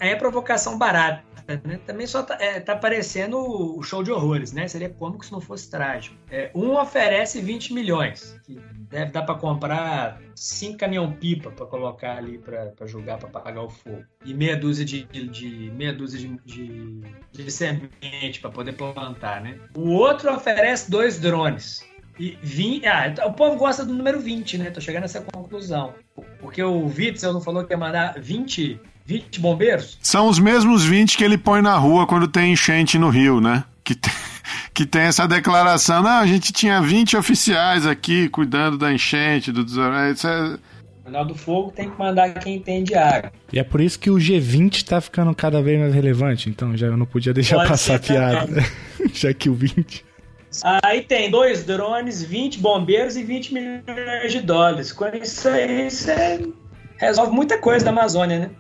[0.01, 1.26] é provocação barata.
[1.65, 1.79] Né?
[1.87, 4.67] Também só tá, é, tá parecendo o show de horrores, né?
[4.67, 6.17] Seria cômico se não fosse trágico.
[6.31, 12.39] É, um oferece 20 milhões, que deve dar para comprar cinco caminhão-pipa para colocar ali
[12.39, 14.05] para jogar para apagar o fogo.
[14.25, 17.01] E meia dúzia de, de meia dúzia de, de,
[17.33, 19.59] de semente para poder plantar, né?
[19.77, 21.85] O outro oferece dois drones.
[22.19, 24.71] E 20, ah, o povo gosta do número 20, né?
[24.71, 25.95] Tô chegando nessa conclusão.
[26.41, 29.99] Porque o Witzel não falou que ia mandar 20 20 bombeiros?
[30.03, 33.65] São os mesmos 20 que ele põe na rua quando tem enchente no Rio, né?
[33.85, 34.13] Que tem,
[34.75, 36.03] que tem essa declaração.
[36.03, 40.59] Não, a gente tinha 20 oficiais aqui cuidando da enchente, do Isso é...
[41.05, 43.31] Final do Fogo tem que mandar quem entende água.
[43.53, 46.51] E é por isso que o G20 tá ficando cada vez mais relevante.
[46.51, 48.65] Então já não podia deixar Pode passar a piada.
[49.15, 50.05] já que o 20.
[50.83, 54.93] Aí tem dois drones, 20 bombeiros e 20 milhões de dólares.
[54.93, 56.49] Com isso aí, você
[56.97, 58.51] resolve muita coisa da Amazônia, né?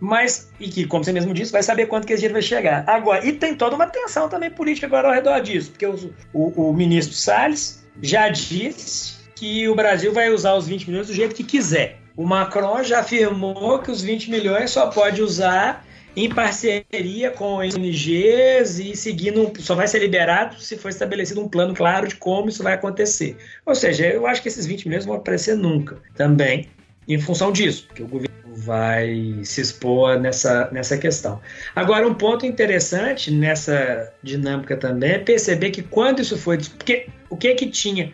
[0.00, 2.84] Mas e que, como você mesmo disse, vai saber quanto que esse dinheiro vai chegar.
[2.86, 6.70] Agora, e tem toda uma tensão também política agora ao redor disso, porque o, o,
[6.70, 11.34] o ministro Salles já disse que o Brasil vai usar os 20 milhões do jeito
[11.34, 11.98] que quiser.
[12.16, 15.84] O Macron já afirmou que os 20 milhões só pode usar
[16.16, 21.74] em parceria com ONGs e seguindo, só vai ser liberado se for estabelecido um plano
[21.74, 23.36] claro de como isso vai acontecer.
[23.66, 26.68] Ou seja, eu acho que esses 20 milhões vão aparecer nunca também,
[27.08, 31.40] em função disso, porque o governo vai se expor nessa, nessa questão.
[31.74, 36.58] Agora, um ponto interessante nessa dinâmica também é perceber que quando isso foi.
[36.58, 38.12] Porque o que que tinha.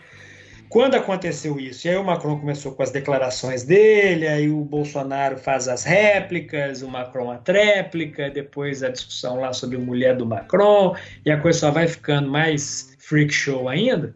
[0.68, 5.36] Quando aconteceu isso, e aí o Macron começou com as declarações dele, aí o Bolsonaro
[5.36, 10.94] faz as réplicas, o Macron a tréplica, depois a discussão lá sobre mulher do Macron,
[11.26, 14.14] e a coisa só vai ficando mais freak show ainda.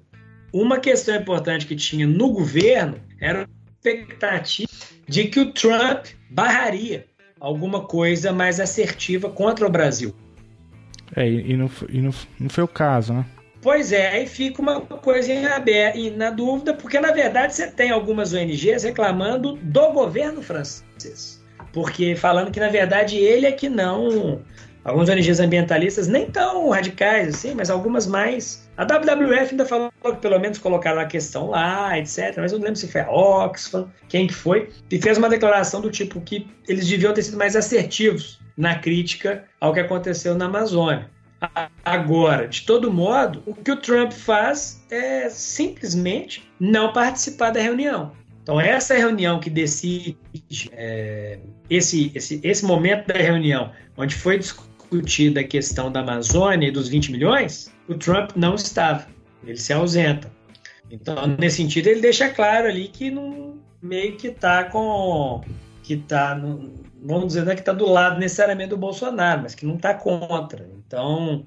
[0.52, 3.46] Uma questão importante que tinha no governo era a
[3.88, 4.73] expectativa
[5.08, 7.06] de que o Trump barraria
[7.40, 10.14] alguma coisa mais assertiva contra o Brasil.
[11.14, 13.24] É, e não, e não, não foi o caso, né?
[13.60, 17.70] Pois é, aí fica uma coisa em aberto, e na dúvida, porque na verdade você
[17.70, 21.42] tem algumas ONGs reclamando do governo francês.
[21.72, 24.42] Porque falando que na verdade ele é que não
[24.84, 28.68] Algumas ONGs ambientalistas nem tão radicais assim, mas algumas mais.
[28.76, 32.34] A WWF ainda falou que pelo menos colocaram a questão lá, etc.
[32.36, 35.80] Mas eu não lembro se foi a Oxfam, quem que foi, e fez uma declaração
[35.80, 40.44] do tipo que eles deviam ter sido mais assertivos na crítica ao que aconteceu na
[40.44, 41.10] Amazônia.
[41.84, 48.12] Agora, de todo modo, o que o Trump faz é simplesmente não participar da reunião.
[48.42, 50.18] Então, essa reunião que decide,
[50.72, 56.68] é, esse, esse, esse momento da reunião, onde foi discutido discutida a questão da Amazônia
[56.68, 59.06] e dos 20 milhões, o Trump não estava.
[59.44, 60.30] Ele se ausenta.
[60.90, 65.42] Então, nesse sentido, ele deixa claro ali que não, meio que está com.
[65.82, 66.34] que está.
[67.02, 69.94] Vamos dizer, não é que está do lado necessariamente do Bolsonaro, mas que não está
[69.94, 70.68] contra.
[70.86, 71.46] Então.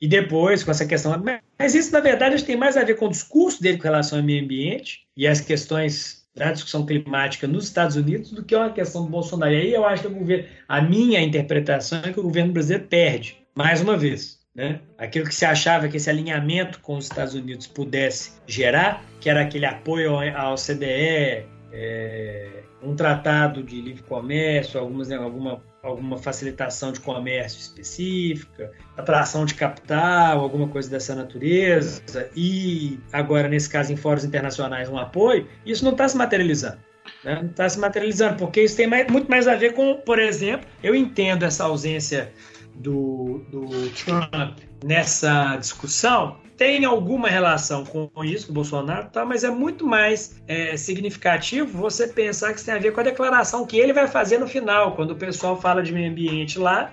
[0.00, 1.22] E depois, com essa questão.
[1.58, 4.24] Mas isso, na verdade, tem mais a ver com o discurso dele com relação ao
[4.24, 9.04] meio ambiente e as questões da discussão climática nos Estados Unidos do que uma questão
[9.04, 9.52] do Bolsonaro.
[9.52, 12.88] E aí eu acho que o governo, a minha interpretação é que o governo brasileiro
[12.88, 14.42] perde, mais uma vez.
[14.54, 14.80] Né?
[14.96, 19.42] Aquilo que se achava que esse alinhamento com os Estados Unidos pudesse gerar, que era
[19.42, 26.90] aquele apoio ao CDE, é, um tratado de livre comércio, algumas, né, alguma, alguma facilitação
[26.90, 33.96] de comércio específica, atração de capital, alguma coisa dessa natureza, e agora, nesse caso, em
[33.96, 36.78] fóruns internacionais, um apoio, isso não está se materializando.
[37.22, 37.34] Né?
[37.42, 40.66] Não está se materializando, porque isso tem mais, muito mais a ver com, por exemplo,
[40.82, 42.32] eu entendo essa ausência
[42.74, 49.42] do, do Trump nessa discussão tem alguma relação com isso, com o Bolsonaro, tá, mas
[49.42, 53.66] é muito mais é, significativo você pensar que isso tem a ver com a declaração
[53.66, 56.92] que ele vai fazer no final, quando o pessoal fala de meio ambiente lá.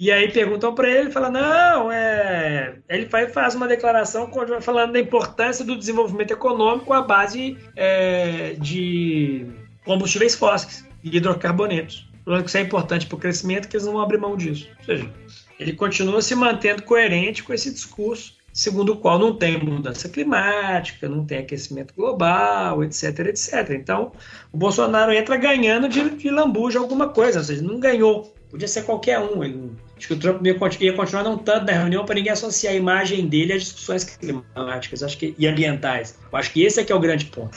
[0.00, 2.74] E aí perguntam para ele, ele fala: não, é.
[2.88, 4.28] Ele faz uma declaração
[4.60, 9.46] falando da importância do desenvolvimento econômico à base é, de
[9.84, 12.10] combustíveis fósseis e hidrocarbonetos.
[12.24, 14.68] Falando que isso é importante para o crescimento, que eles não vão abrir mão disso.
[14.78, 15.10] Ou seja,
[15.58, 21.08] ele continua se mantendo coerente com esse discurso segundo o qual não tem mudança climática,
[21.08, 23.70] não tem aquecimento global, etc, etc.
[23.70, 24.12] Então,
[24.52, 28.34] o Bolsonaro entra ganhando de, de lambuja alguma coisa, ou seja, não ganhou.
[28.50, 29.42] Podia ser qualquer um.
[29.42, 32.76] Ele, acho que o Trump ia continuar não tanto na reunião para ninguém associar a
[32.76, 36.18] imagem dele às discussões climáticas acho que, e ambientais.
[36.30, 37.56] Eu acho que esse é que é o grande ponto.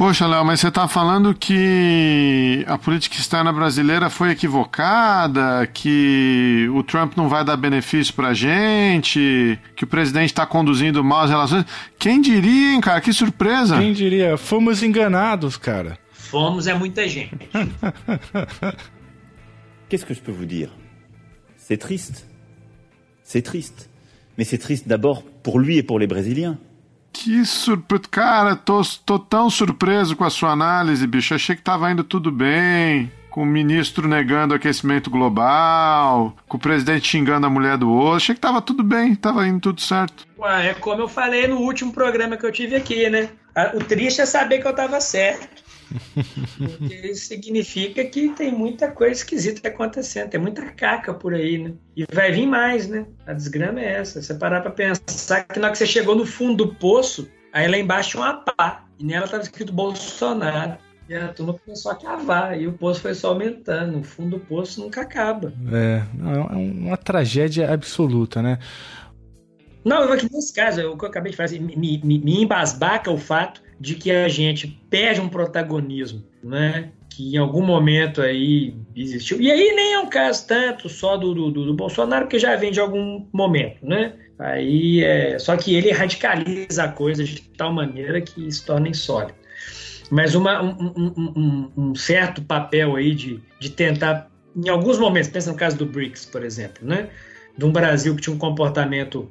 [0.00, 6.82] Poxa, Léo, mas você está falando que a política externa brasileira foi equivocada, que o
[6.82, 11.28] Trump não vai dar benefício para a gente, que o presidente está conduzindo mal as
[11.28, 11.66] relações.
[11.98, 12.98] Quem diria, hein, cara?
[13.02, 13.76] Que surpresa!
[13.76, 14.38] Quem diria?
[14.38, 15.98] Fomos enganados, cara.
[16.14, 17.36] Fomos é muita gente.
[19.90, 20.70] Qu'est-ce que je peux vous dire
[21.58, 22.26] C'est triste.
[23.22, 23.90] C'est triste.
[24.38, 26.56] Mais c'est triste d'abord pour lui et pour les Brésiliens.
[27.12, 28.04] Que surpresa.
[28.10, 31.34] Cara, tô, tô tão surpreso com a sua análise, bicho.
[31.34, 33.10] Achei que tava indo tudo bem.
[33.30, 38.16] Com o ministro negando aquecimento global, com o presidente xingando a mulher do outro.
[38.16, 40.26] Achei que tava tudo bem, tava indo tudo certo.
[40.36, 43.28] Ué, é como eu falei no último programa que eu tive aqui, né?
[43.74, 45.62] O triste é saber que eu tava certo.
[47.14, 51.72] Significa que tem muita coisa esquisita acontecendo, tem muita caca por aí, né?
[51.96, 53.06] E vai vir mais, né?
[53.26, 54.22] A desgrama é essa.
[54.22, 57.68] Você parar pra pensar que na hora que você chegou no fundo do poço, aí
[57.68, 60.78] lá embaixo tinha uma pá, e nela tava escrito Bolsonaro.
[61.08, 63.98] E a turma começou a cavar, e o poço foi só aumentando.
[63.98, 65.52] O fundo do poço nunca acaba.
[65.72, 68.60] É, é uma tragédia absoluta, né?
[69.84, 73.18] Não, aqui nesse caso, o que eu acabei de fazer, me, me, me embasbaca o
[73.18, 76.90] fato de que a gente perde um protagonismo, né?
[77.08, 79.40] Que em algum momento aí existiu.
[79.40, 82.70] E aí nem é um caso tanto só do, do, do Bolsonaro, porque já vem
[82.70, 84.12] de algum momento, né?
[84.38, 89.40] Aí é, só que ele radicaliza a coisa de tal maneira que se torna insólito.
[90.10, 95.30] Mas uma, um, um, um, um, certo papel aí de, de tentar, em alguns momentos,
[95.30, 97.08] pensa no caso do BRICS, por exemplo, né?
[97.56, 99.30] De um Brasil que tinha um comportamento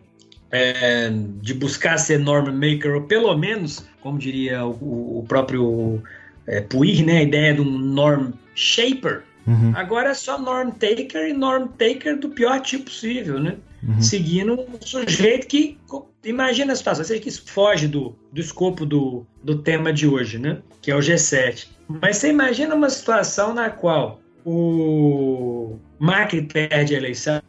[0.52, 6.02] é, de buscar ser norm maker, ou pelo menos, como diria o, o próprio
[6.47, 9.24] é, Puig, né, a ideia de um norm shaper.
[9.47, 9.72] Uhum.
[9.76, 13.58] Agora é só norm taker e norm taker do pior tipo possível, né?
[13.82, 14.02] Uhum.
[14.02, 15.78] Seguindo um sujeito que
[16.24, 20.38] imagina a situação, seja que isso foge do, do escopo do, do tema de hoje,
[20.38, 20.58] né?
[20.82, 21.68] Que é o G7.
[21.88, 27.41] Mas você imagina uma situação na qual o Macri perde a eleição,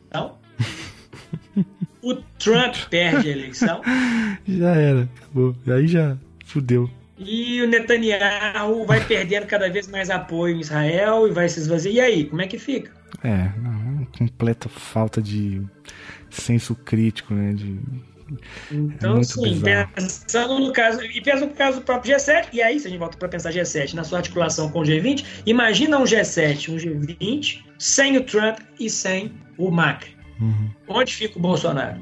[2.02, 3.82] o Trump perde a eleição.
[4.46, 5.54] Já era, acabou.
[5.68, 6.90] Aí já fudeu.
[7.18, 11.94] E o Netanyahu vai perdendo cada vez mais apoio em Israel e vai se esvaziar.
[11.94, 12.90] E aí, como é que fica?
[13.22, 15.62] É, não, é uma completa falta de
[16.30, 17.52] senso crítico, né?
[17.52, 17.78] De,
[18.70, 19.90] então, é sim, bizarro.
[19.94, 22.98] pensando no caso, e pensando no caso do próprio G7, e aí, se a gente
[22.98, 27.62] volta para pensar G7 na sua articulação com o G20, imagina um G7, um G20
[27.78, 30.19] sem o Trump e sem o Macri.
[30.40, 30.70] Uhum.
[30.88, 32.00] Onde fica o Bolsonaro?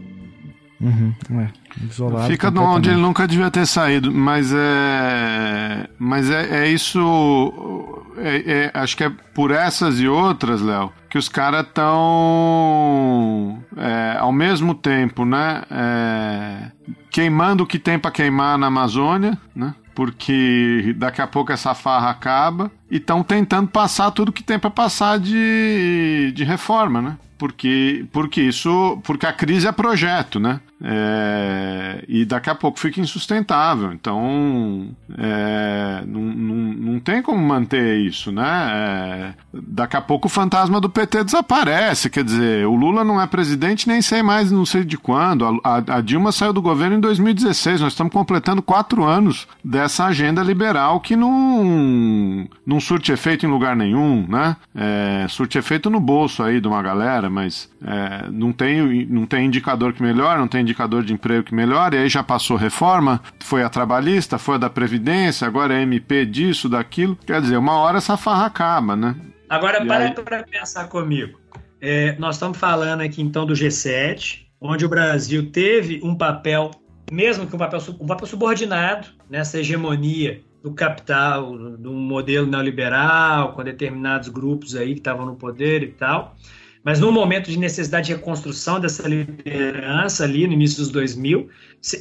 [0.80, 1.48] Uhum, é,
[1.90, 2.28] isolado.
[2.28, 5.88] Fica onde ele nunca devia ter saído, mas é.
[5.98, 8.04] Mas é, é isso.
[8.18, 14.16] É, é, acho que é por essas e outras, Léo, que os caras estão é,
[14.18, 15.62] ao mesmo tempo, né?
[15.68, 16.70] É,
[17.10, 19.74] queimando o que tem para queimar na Amazônia, né?
[19.96, 24.70] Porque daqui a pouco essa farra acaba e estão tentando passar tudo que tem para
[24.70, 27.16] passar de, de reforma, né?
[27.38, 30.60] Porque, porque isso, porque a crise é projeto, né?
[30.82, 33.92] É, e daqui a pouco fica insustentável.
[33.92, 38.44] Então, é, não, não, não tem como manter isso, né?
[38.72, 43.26] É, daqui a pouco o fantasma do PT desaparece, quer dizer, o Lula não é
[43.26, 45.44] presidente nem sei mais, não sei de quando.
[45.44, 50.04] A, a, a Dilma saiu do governo em 2016, nós estamos completando quatro anos dessa
[50.06, 54.56] agenda liberal que não, não surte efeito em lugar nenhum, né?
[54.74, 59.46] É, surte efeito no bolso aí de uma galera, mas é, não, tem, não tem
[59.46, 63.20] indicador que melhora, não tem indicador de emprego que melhora, e aí já passou reforma,
[63.40, 67.16] foi a trabalhista, foi a da Previdência, agora é MP disso, daquilo.
[67.16, 69.16] Quer dizer, uma hora essa farra acaba, né?
[69.48, 70.14] Agora, para aí...
[70.14, 71.38] para pensar comigo.
[71.80, 76.70] É, nós estamos falando aqui então do G7, onde o Brasil teve um papel,
[77.10, 83.62] mesmo que um papel, um papel subordinado nessa hegemonia do capital, do modelo neoliberal, com
[83.62, 86.36] determinados grupos aí que estavam no poder e tal.
[86.84, 91.48] Mas no momento de necessidade de reconstrução dessa liderança ali no início dos 2000,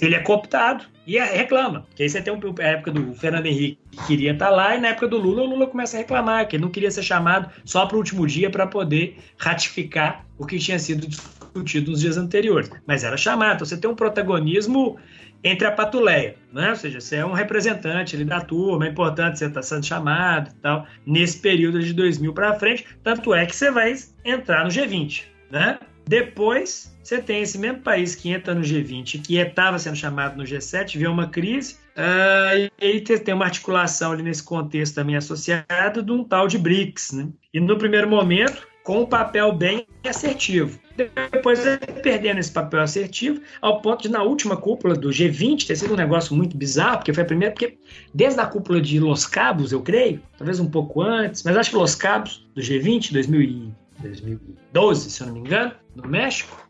[0.02, 1.86] ele é cooptado e reclama.
[1.96, 4.90] Que aí você tem a época do Fernando Henrique que queria estar lá e na
[4.90, 7.86] época do Lula, o Lula começa a reclamar que ele não queria ser chamado só
[7.86, 12.70] para o último dia para poder ratificar o que tinha sido discutido nos dias anteriores.
[12.86, 13.56] Mas era chamado.
[13.56, 14.98] Então você tem um protagonismo
[15.44, 16.70] entre a patuleia, né?
[16.70, 20.50] Ou seja, você é um representante ali da turma, é importante você estar sendo chamado
[20.50, 23.94] e tal, nesse período de 2000 para frente, tanto é que você vai
[24.26, 25.80] entrar no G20, né?
[26.08, 30.44] Depois, você tem esse mesmo país que entra no G20, que estava sendo chamado no
[30.44, 36.02] G7, vê uma crise, uh, e aí tem uma articulação ali nesse contexto também associado
[36.02, 37.30] de um tal de BRICS, né?
[37.54, 40.80] E no primeiro momento, com um papel bem assertivo.
[40.96, 41.60] Depois
[42.02, 45.98] perdendo esse papel assertivo, ao ponto de, na última cúpula do G20, ter sido um
[45.98, 47.78] negócio muito bizarro, porque foi a primeira, porque
[48.14, 51.76] desde a cúpula de Los Cabos, eu creio, talvez um pouco antes, mas acho que
[51.76, 56.66] Los Cabos, do G20, 2012, se eu não me engano, no México,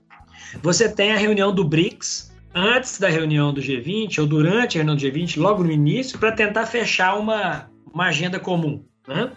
[0.63, 4.95] você tem a reunião do BRICS, antes da reunião do G20, ou durante a reunião
[4.95, 8.83] do G20, logo no início, para tentar fechar uma, uma agenda comum.
[9.07, 9.31] Né?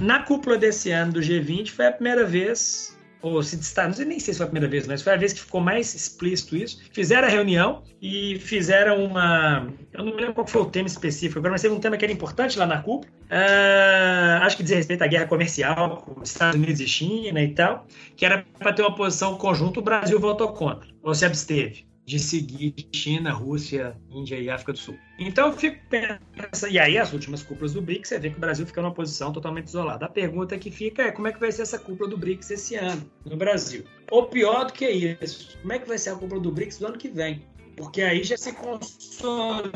[0.00, 4.04] Na cúpula desse ano do G20 foi a primeira vez, ou se destaca, não sei
[4.04, 6.56] nem sei se foi a primeira vez, mas foi a vez que ficou mais explícito
[6.56, 6.80] isso.
[6.92, 9.66] Fizeram a reunião e fizeram uma.
[9.92, 12.04] Eu não me lembro qual foi o tema específico, agora, mas teve um tema que
[12.04, 13.12] era importante lá na cúpula.
[13.24, 17.52] Uh, acho que diz respeito à guerra comercial com os Estados Unidos e China e
[17.52, 17.84] tal,
[18.16, 22.18] que era para ter uma posição conjunta, o Brasil votou contra, ou se absteve de
[22.18, 24.98] seguir China, Rússia, Índia e África do Sul.
[25.18, 28.40] Então eu fico pensando, e aí as últimas cúpulas do BRICS, você vê que o
[28.40, 30.06] Brasil fica numa posição totalmente isolada.
[30.06, 32.76] A pergunta que fica é como é que vai ser essa cúpula do BRICS esse
[32.76, 33.84] ano no Brasil?
[34.10, 36.86] Ou pior do que isso, como é que vai ser a cúpula do BRICS do
[36.86, 37.44] ano que vem?
[37.78, 39.70] Porque aí já se consolida.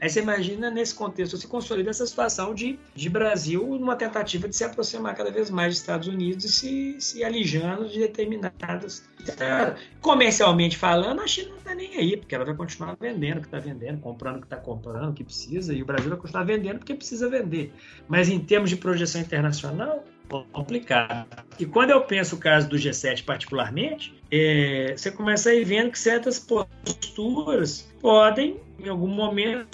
[0.00, 4.56] Aí você imagina nesse contexto, se consolida essa situação de, de Brasil numa tentativa de
[4.56, 9.04] se aproximar cada vez mais dos Estados Unidos e se, se alijando de determinadas.
[10.00, 13.46] Comercialmente falando, a China não está nem aí, porque ela vai continuar vendendo o que
[13.48, 16.44] está vendendo, comprando o que está comprando, o que precisa, e o Brasil vai continuar
[16.44, 17.74] vendendo porque precisa vender.
[18.08, 20.02] Mas em termos de projeção internacional,
[20.52, 21.26] complicado.
[21.58, 25.90] E quando eu penso o caso do G7 particularmente, é, você começa a ir vendo
[25.90, 29.66] que certas posturas podem, em algum momento,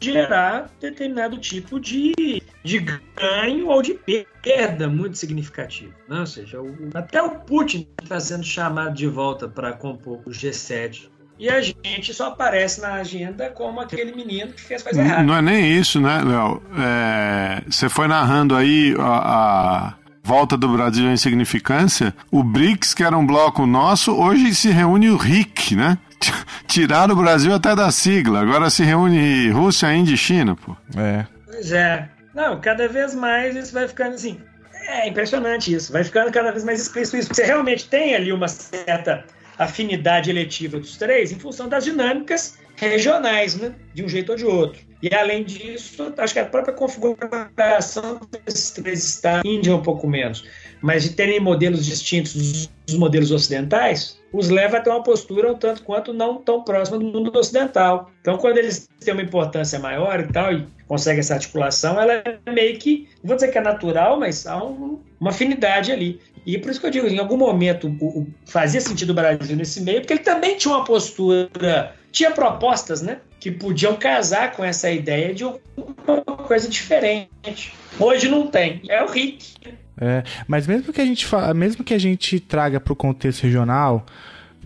[0.00, 3.94] gerar determinado tipo de, de ganho ou de
[4.42, 5.94] perda muito significativo.
[6.08, 6.20] Né?
[6.20, 11.08] Ou seja, o, até o Putin está sendo chamado de volta para compor o G7
[11.38, 15.22] e a gente só aparece na agenda como aquele menino que fez coisa errada.
[15.22, 16.62] Não é nem isso, né, Léo?
[16.76, 22.12] É, você foi narrando aí a, a, volta do Brasil à insignificância.
[22.30, 25.96] O BRICS, que era um bloco nosso, hoje se reúne o RIC, né?
[26.66, 28.40] Tiraram o Brasil até da sigla.
[28.40, 30.76] Agora se reúne Rússia, Índia e China, pô.
[30.96, 31.24] É.
[31.46, 32.08] Pois é.
[32.34, 34.40] Não, cada vez mais isso vai ficando assim.
[34.88, 35.92] É impressionante isso.
[35.92, 37.32] Vai ficando cada vez mais explícito isso.
[37.32, 39.24] Você realmente tem ali uma certa
[39.58, 43.74] afinidade eletiva dos três em função das dinâmicas regionais, né?
[43.92, 44.80] de um jeito ou de outro.
[45.02, 50.44] E além disso, acho que a própria configuração desses três estados, Índia um pouco menos,
[50.80, 55.54] mas de terem modelos distintos dos modelos ocidentais, os leva a ter uma postura um
[55.56, 58.10] tanto quanto não tão próxima do mundo ocidental.
[58.20, 62.38] Então, quando eles têm uma importância maior e tal, e conseguem essa articulação, ela é
[62.50, 66.20] meio que, vou dizer que é natural, mas há um, uma afinidade ali.
[66.44, 69.56] E por isso que eu digo, em algum momento o, o, fazia sentido o Brasil
[69.56, 73.18] nesse meio, porque ele também tinha uma postura, tinha propostas, né?
[73.40, 77.74] Que podiam casar com essa ideia de uma coisa diferente.
[77.98, 78.82] Hoje não tem.
[78.88, 79.54] É o RIC.
[80.00, 84.06] É, mas mesmo que a gente mesmo que a gente traga para o contexto regional,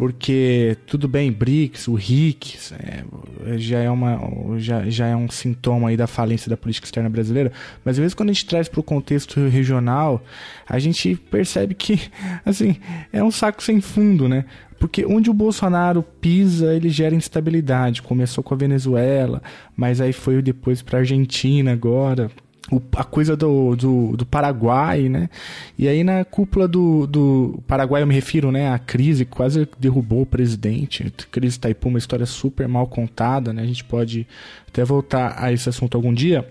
[0.03, 3.05] porque tudo bem, BRICS, o RIC, é,
[3.57, 4.19] já, é uma,
[4.59, 7.53] já, já é um sintoma aí da falência da política externa brasileira,
[7.85, 10.21] mas mesmo quando a gente traz para o contexto regional,
[10.69, 12.01] a gente percebe que,
[12.45, 12.79] assim,
[13.13, 14.45] é um saco sem fundo, né?
[14.77, 18.03] porque onde o Bolsonaro pisa, ele gera instabilidade.
[18.03, 19.41] Começou com a Venezuela,
[19.77, 22.29] mas aí foi depois para a Argentina agora.
[22.97, 25.29] A coisa do, do, do, Paraguai, né?
[25.77, 28.73] E aí na cúpula do, do Paraguai, eu me refiro, né?
[28.73, 31.13] A crise quase derrubou o presidente.
[31.31, 33.63] Crise Itaipu, uma história super mal contada, né?
[33.63, 34.27] A gente pode
[34.69, 36.47] até voltar a esse assunto algum dia.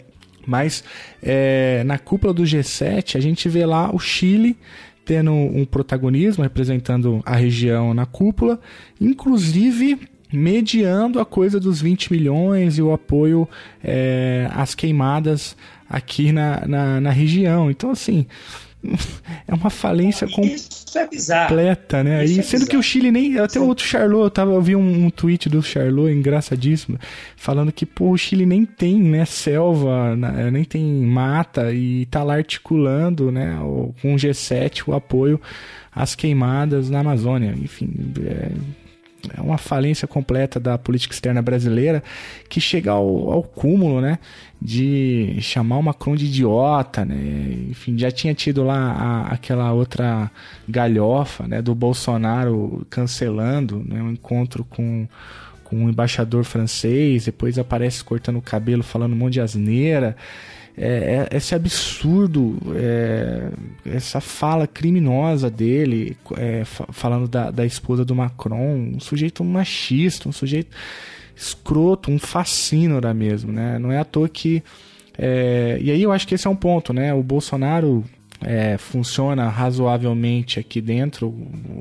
[0.45, 0.83] Mas
[1.23, 4.57] é, na cúpula do G7, a gente vê lá o Chile
[5.05, 8.59] tendo um protagonismo, representando a região na cúpula,
[8.99, 9.99] inclusive
[10.31, 13.47] mediando a coisa dos 20 milhões e o apoio
[13.83, 15.57] é, às queimadas
[15.91, 17.69] aqui na, na, na região.
[17.69, 18.25] Então, assim,
[19.47, 22.23] é uma falência é completa, né?
[22.25, 23.37] Isso e é sendo é que o Chile nem.
[23.37, 26.97] Até o outro Charlot, eu, tava, eu vi um, um tweet do Charlot, engraçadíssimo,
[27.35, 30.15] falando que pô, o Chile nem tem né, selva,
[30.51, 33.57] nem tem mata e tá lá articulando né,
[34.01, 35.39] com o G7 o apoio
[35.93, 37.53] às queimadas na Amazônia.
[37.61, 37.89] Enfim,
[38.25, 38.51] é,
[39.35, 42.03] é uma falência completa da política externa brasileira
[42.49, 44.19] que chega ao, ao cúmulo, né?
[44.61, 47.15] De chamar o Macron de idiota, né?
[47.69, 50.29] Enfim, já tinha tido lá a, aquela outra
[50.67, 51.61] galhofa, né?
[51.61, 55.07] Do Bolsonaro cancelando né, um encontro com,
[55.63, 60.15] com um embaixador francês, depois aparece cortando o cabelo, falando um monte de asneira
[60.77, 63.49] é, é, esse absurdo, é,
[63.85, 70.31] essa fala criminosa dele, é, falando da, da esposa do Macron, um sujeito machista, um
[70.31, 70.75] sujeito
[71.35, 73.77] escroto, um fascínora mesmo, né?
[73.79, 74.63] Não é à toa que.
[75.17, 77.13] É, e aí eu acho que esse é um ponto, né?
[77.13, 78.03] O Bolsonaro
[78.41, 81.35] é, funciona razoavelmente aqui dentro,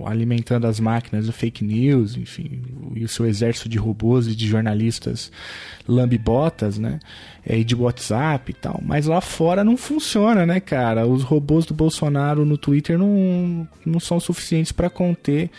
[0.05, 2.63] alimentando as máquinas do fake news, enfim,
[2.95, 5.33] e o seu exército de robôs e de jornalistas
[5.89, 7.01] lambibotas, né?
[7.53, 8.81] É, de WhatsApp e tal.
[8.81, 11.05] Mas lá fora não funciona, né, cara?
[11.05, 15.51] Os robôs do Bolsonaro no Twitter não, não são suficientes para conter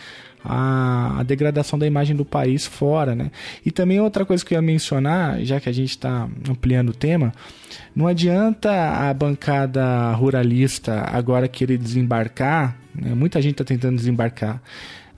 [0.42, 3.30] a, a, degradação da imagem do país fora, né?
[3.62, 6.94] E também outra coisa que eu ia mencionar, já que a gente está ampliando o
[6.94, 7.30] tema,
[7.94, 13.12] não adianta a bancada ruralista agora querer desembarcar, né?
[13.14, 14.62] muita gente está tentando desembarcar,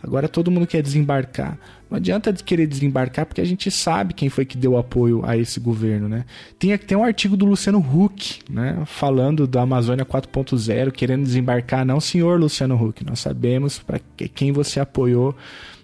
[0.02, 1.56] agora todo mundo quer desembarcar.
[1.94, 5.60] Não adianta querer desembarcar porque a gente sabe quem foi que deu apoio a esse
[5.60, 6.24] governo, né?
[6.58, 8.82] Tem, tem um artigo do Luciano Huck, né?
[8.84, 11.86] Falando da Amazônia 4.0, querendo desembarcar.
[11.86, 14.00] Não, senhor Luciano Huck, nós sabemos para
[14.34, 15.36] quem você apoiou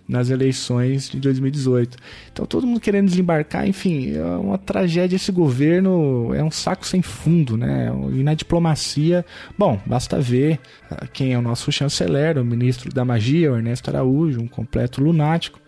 [0.08, 1.96] nas eleições de 2018.
[2.32, 7.00] Então todo mundo querendo desembarcar, enfim, é uma tragédia esse governo, é um saco sem
[7.00, 7.92] fundo, né?
[8.12, 9.24] E na diplomacia,
[9.56, 10.58] bom, basta ver
[10.90, 15.00] ah, quem é o nosso chanceler, o ministro da magia, o Ernesto Araújo, um completo
[15.00, 15.60] lunático.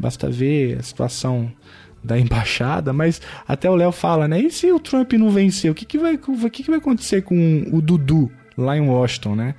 [0.00, 1.52] Basta ver a situação
[2.02, 4.40] da embaixada, mas até o Léo fala, né?
[4.40, 7.22] E se o Trump não vencer, o que, que, vai, o que, que vai acontecer
[7.22, 9.54] com o Dudu lá em Washington, né?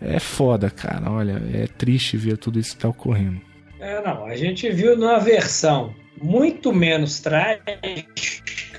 [0.00, 1.10] É foda, cara.
[1.10, 3.40] Olha, é triste ver tudo isso que tá ocorrendo.
[3.80, 4.26] É, não.
[4.26, 7.78] A gente viu numa versão muito menos trágica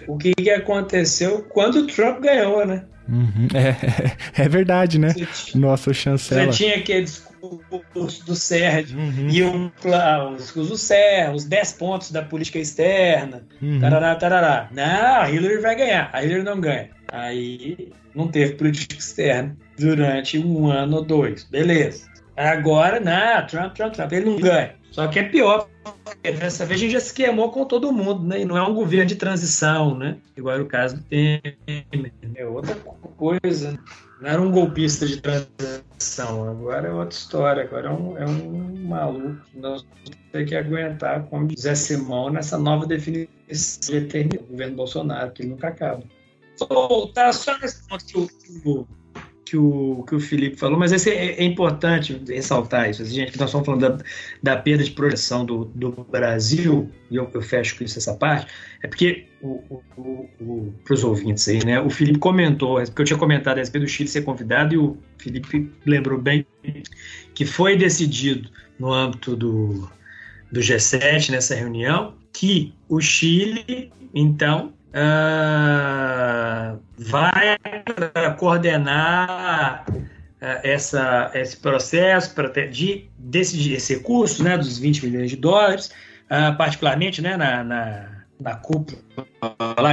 [0.08, 2.84] o que, que aconteceu quando o Trump ganhou, né?
[3.08, 3.48] Uhum.
[3.54, 5.14] É, é, verdade, né?
[5.56, 6.52] Nossa, chancela.
[6.52, 9.30] Você tinha aqueles discurso do Sérgio uhum.
[9.30, 9.72] e um,
[10.34, 13.80] os discursos do Sérgio, os 10 pontos da política externa, uhum.
[13.80, 14.70] tarará, tarará.
[14.72, 16.90] Não, a Hillary vai ganhar, a Hillary não ganha.
[17.12, 21.44] Aí não teve política externa durante um ano ou dois.
[21.46, 22.10] Beleza.
[22.36, 24.76] Agora, não, Trump, Trump, Trump, ele não ganha.
[24.92, 25.70] Só que é pior,
[26.04, 28.42] porque dessa vez a gente já se queimou com todo mundo, né?
[28.42, 30.18] E não é um governo de transição, né?
[30.36, 31.58] Igual era o caso do Temer.
[32.36, 32.76] É outra
[33.18, 33.80] coisa.
[34.22, 37.64] Não era um golpista de transição, agora é outra história.
[37.64, 39.42] Agora é um, é um maluco.
[39.54, 39.86] Nós
[40.34, 43.28] vamos que aguentar, como Zé Simão, nessa nova definição
[44.30, 46.04] do governo Bolsonaro, que nunca acaba.
[46.60, 48.18] Vou voltar só nesse ponto que
[48.66, 48.88] o,
[49.50, 53.02] que o, que o Felipe falou, mas esse é, é importante ressaltar isso.
[53.02, 54.04] Assim, gente, que nós estamos falando da,
[54.44, 58.46] da perda de projeção do, do Brasil, e eu, eu fecho com isso essa parte,
[58.84, 59.26] é porque,
[60.86, 63.90] para os ouvintes aí, né, o Felipe comentou, porque eu tinha comentado a respeito do
[63.90, 66.46] Chile ser convidado, e o Felipe lembrou bem
[67.34, 69.90] que foi decidido no âmbito do,
[70.52, 77.58] do G7, nessa reunião, que o Chile, então, uh, vai
[78.38, 79.96] coordenar uh,
[80.64, 85.92] essa, esse processo ter, de, desse, esse recurso, né, dos 20 milhões de dólares,
[86.26, 89.00] uh, particularmente né, na, na, na cúpula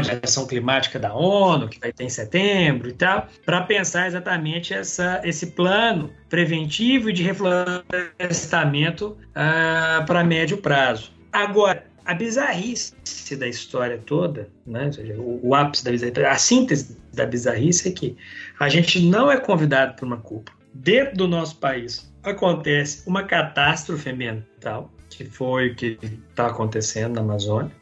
[0.02, 4.72] de ação climática da ONU, que vai ter em setembro e tal, para pensar exatamente
[4.72, 11.12] essa, esse plano preventivo de reflorestamento uh, para médio prazo.
[11.32, 12.94] Agora, a bizarrice
[13.36, 14.90] da história toda, né?
[15.18, 18.16] O, o, ápice da bizarrice, a síntese da bizarrice é que
[18.58, 24.10] a gente não é convidado para uma cúpula dentro do nosso país acontece uma catástrofe
[24.10, 25.98] ambiental, que foi o que
[26.30, 27.72] está acontecendo na Amazônia,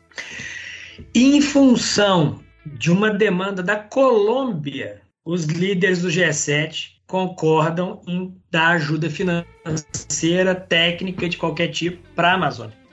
[1.14, 9.10] em função de uma demanda da Colômbia, os líderes do G7 concordam em dar ajuda
[9.10, 12.83] financeira, técnica de qualquer tipo para a Amazônia.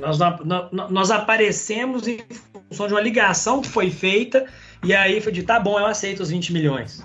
[0.00, 0.18] Nós,
[0.90, 2.18] nós, aparecemos em
[2.68, 4.46] função de uma ligação que foi feita
[4.84, 7.04] e aí foi de tá bom, eu aceito os 20 milhões.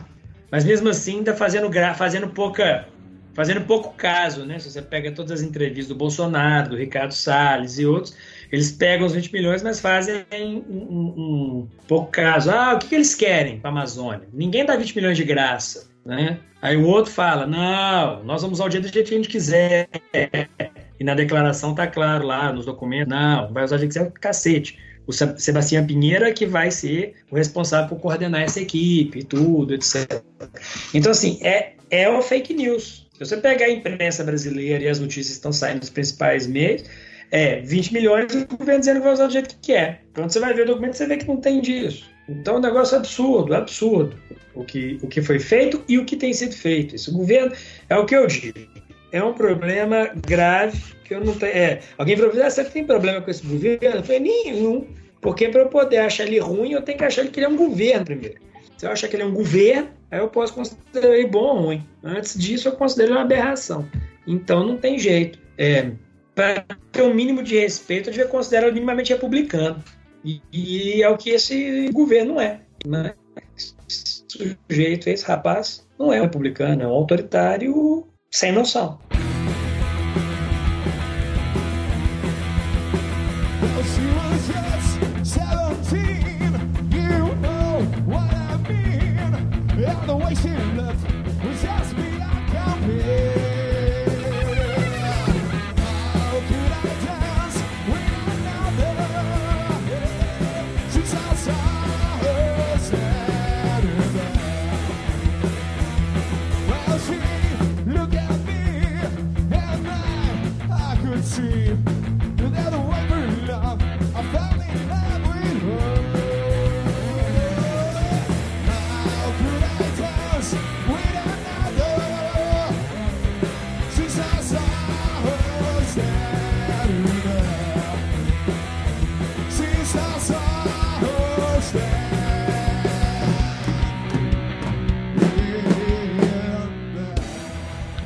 [0.52, 2.88] Mas mesmo assim, ainda fazendo, fazendo pouca
[3.34, 4.60] fazendo pouco caso, né?
[4.60, 8.16] Se você pega todas as entrevistas do Bolsonaro, do Ricardo Salles e outros,
[8.52, 12.52] eles pegam os 20 milhões, mas fazem um, um, um pouco caso.
[12.52, 14.28] Ah, o que, que eles querem para a Amazônia?
[14.34, 16.40] Ninguém dá 20 milhões de graça, né?
[16.62, 19.30] Aí o outro fala, não, nós vamos usar o dinheiro do jeito que a gente
[19.30, 19.90] quiser.
[21.02, 25.12] E na declaração tá claro lá, nos documentos, não, vai usar que quiser, cacete o
[25.12, 30.22] Sebastião Pinheira que vai ser o responsável por coordenar essa equipe e tudo, etc.
[30.94, 33.10] Então, assim, é, é o fake news.
[33.14, 36.84] Se você pegar a imprensa brasileira e as notícias estão saindo dos principais meios,
[37.32, 40.04] é 20 milhões o governo dizendo que vai usar do jeito que quer.
[40.14, 42.06] Quando você vai ver o documento, você vê que não tem disso.
[42.30, 44.16] Então, é negócio é absurdo, absurdo.
[44.54, 46.96] O que, o que foi feito e o que tem sido feito.
[46.96, 47.56] Esse governo,
[47.90, 48.60] é o que eu digo,
[49.12, 51.54] é um problema grave que eu não tenho.
[51.54, 53.98] É, alguém falou, ah, você tem problema com esse governo?
[53.98, 54.88] Eu falei, nenhum.
[55.20, 57.56] Porque para eu poder achar ele ruim, eu tenho que achar que ele é um
[57.56, 58.36] governo primeiro.
[58.78, 61.62] Se eu achar que ele é um governo, aí eu posso considerar ele bom ou
[61.66, 61.88] ruim.
[62.04, 63.88] Antes disso, eu considero ele uma aberração.
[64.26, 65.38] Então não tem jeito.
[65.58, 65.92] É,
[66.34, 69.84] para ter um mínimo de respeito, eu devia considerar ele minimamente republicano.
[70.24, 72.62] E, e, é o que esse governo é.
[72.86, 73.14] Né?
[73.56, 79.04] Esse sujeito, esse rapaz, não é um republicano, é um autoritário sem noção.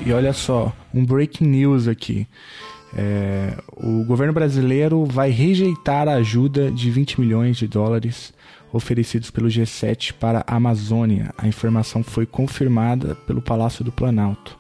[0.06, 2.28] E olha só, um breaking news aqui.
[2.96, 8.32] É, o governo brasileiro vai rejeitar a ajuda de 20 milhões de dólares
[8.72, 11.34] oferecidos pelo G7 para a Amazônia.
[11.36, 14.56] A informação foi confirmada pelo Palácio do Planalto.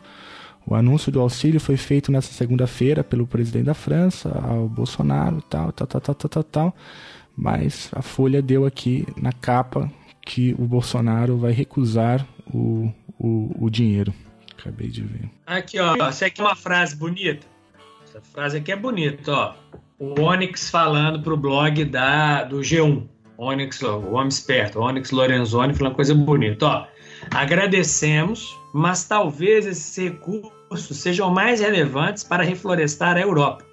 [0.65, 5.72] O anúncio do auxílio foi feito nesta segunda-feira pelo presidente da França, ao Bolsonaro, tal,
[5.72, 6.76] tal, tal, tal, tal, tal,
[7.38, 9.91] mas a Folha deu aqui na capa
[10.26, 14.11] que o Bolsonaro vai recusar o, o, o dinheiro.
[14.65, 15.29] Acabei de ver.
[15.45, 15.95] Aqui, ó.
[16.07, 17.45] Essa aqui é uma frase bonita.
[18.03, 19.53] Essa frase aqui é bonita, ó.
[19.99, 23.07] O Onyx falando pro blog da, do G1.
[23.37, 26.87] Onyx, o homem esperto, Onyx Lorenzoni falando coisa bonita, ó.
[27.31, 33.63] Agradecemos, mas talvez esses recursos sejam mais relevantes para reflorestar a Europa.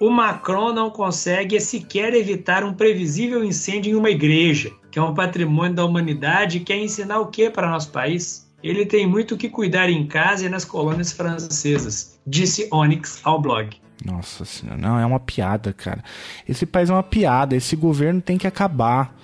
[0.00, 5.12] O Macron não consegue sequer evitar um previsível incêndio em uma igreja, que é um
[5.12, 8.47] patrimônio da humanidade e quer ensinar o que para nosso país?
[8.62, 13.76] Ele tem muito que cuidar em casa e nas colônias francesas, disse Onyx ao blog.
[14.04, 16.02] Nossa senhora, não, é uma piada, cara.
[16.48, 19.14] Esse país é uma piada, esse governo tem que acabar.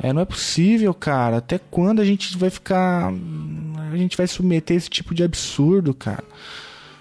[0.00, 1.38] É, não é possível, cara.
[1.38, 3.12] Até quando a gente vai ficar.
[3.92, 6.24] A gente vai submeter esse tipo de absurdo, cara?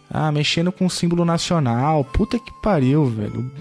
[0.09, 2.03] Ah, mexendo com o símbolo nacional.
[2.03, 3.51] Puta que pariu, velho.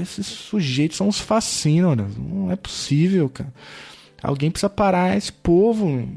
[0.00, 2.16] Esses sujeitos são uns fascínoras.
[2.16, 3.52] Não é possível, cara.
[4.22, 6.08] Alguém precisa parar esse povo.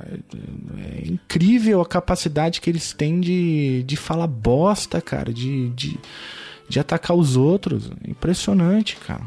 [0.00, 5.98] É, é incrível a capacidade que eles têm de, de falar bosta, cara, de, de,
[6.68, 7.90] de atacar os outros.
[8.06, 9.24] Impressionante, cara.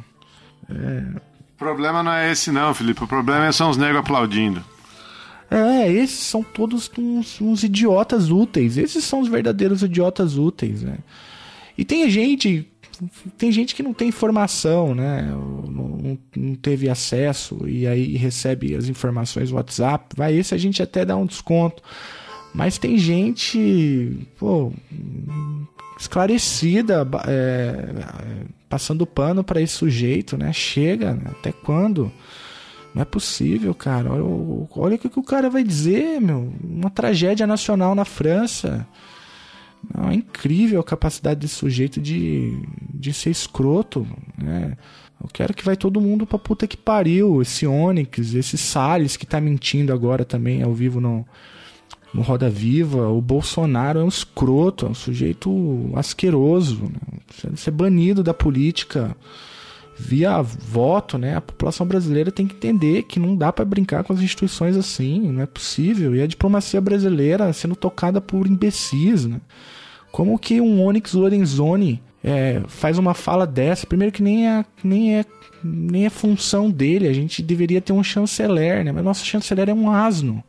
[0.70, 1.20] É...
[1.56, 3.04] O problema não é esse, não, Felipe.
[3.04, 4.64] O problema é são os negros aplaudindo.
[5.50, 8.78] É, esses são todos uns, uns idiotas úteis.
[8.78, 10.98] Esses são os verdadeiros idiotas úteis, né?
[11.78, 12.71] E tem gente
[13.38, 15.24] tem gente que não tem informação, né?
[15.24, 20.16] Não, não, teve acesso e aí recebe as informações no WhatsApp.
[20.16, 21.82] Vai, esse a gente até dá um desconto.
[22.54, 24.74] Mas tem gente, pô,
[25.98, 27.90] esclarecida, é,
[28.68, 30.52] passando pano para esse sujeito, né?
[30.52, 31.32] Chega, né?
[31.32, 32.12] até quando?
[32.94, 34.12] Não é possível, cara.
[34.12, 36.54] Olha, olha o que o cara vai dizer, meu.
[36.62, 38.86] Uma tragédia nacional na França.
[40.10, 42.62] É incrível a capacidade desse sujeito de,
[42.94, 44.08] de ser escroto.
[44.38, 44.78] Né?
[45.22, 47.42] Eu quero que vai todo mundo pra puta que pariu.
[47.42, 51.26] Esse Onyx, esse Salles que tá mentindo agora também ao vivo no,
[52.14, 53.10] no Roda Viva.
[53.10, 56.84] O Bolsonaro é um escroto, é um sujeito asqueroso.
[56.84, 57.52] Né?
[57.56, 59.16] Ser banido da política
[59.98, 61.36] via voto, né?
[61.36, 65.32] A população brasileira tem que entender que não dá para brincar com as instituições assim,
[65.32, 66.16] não é possível.
[66.16, 69.40] E a diplomacia brasileira sendo tocada por imbecis, né?
[70.12, 73.88] Como que um Onyx Lorenzoni é, faz uma fala dessa?
[73.88, 75.26] Primeiro que nem é, nem é
[75.64, 78.92] nem é função dele, a gente deveria ter um chanceler, né?
[78.92, 80.44] Mas nosso chanceler é um asno.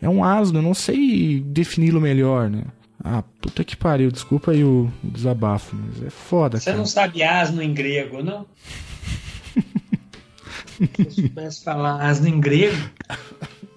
[0.00, 2.62] É um asno, eu não sei defini-lo melhor, né?
[3.02, 6.78] Ah, puta que pariu, desculpa aí o, o desabafo, mas é foda, Você cara.
[6.78, 8.44] não sabe asno em grego, não?
[10.78, 12.76] Se eu soubesse falar asno em grego,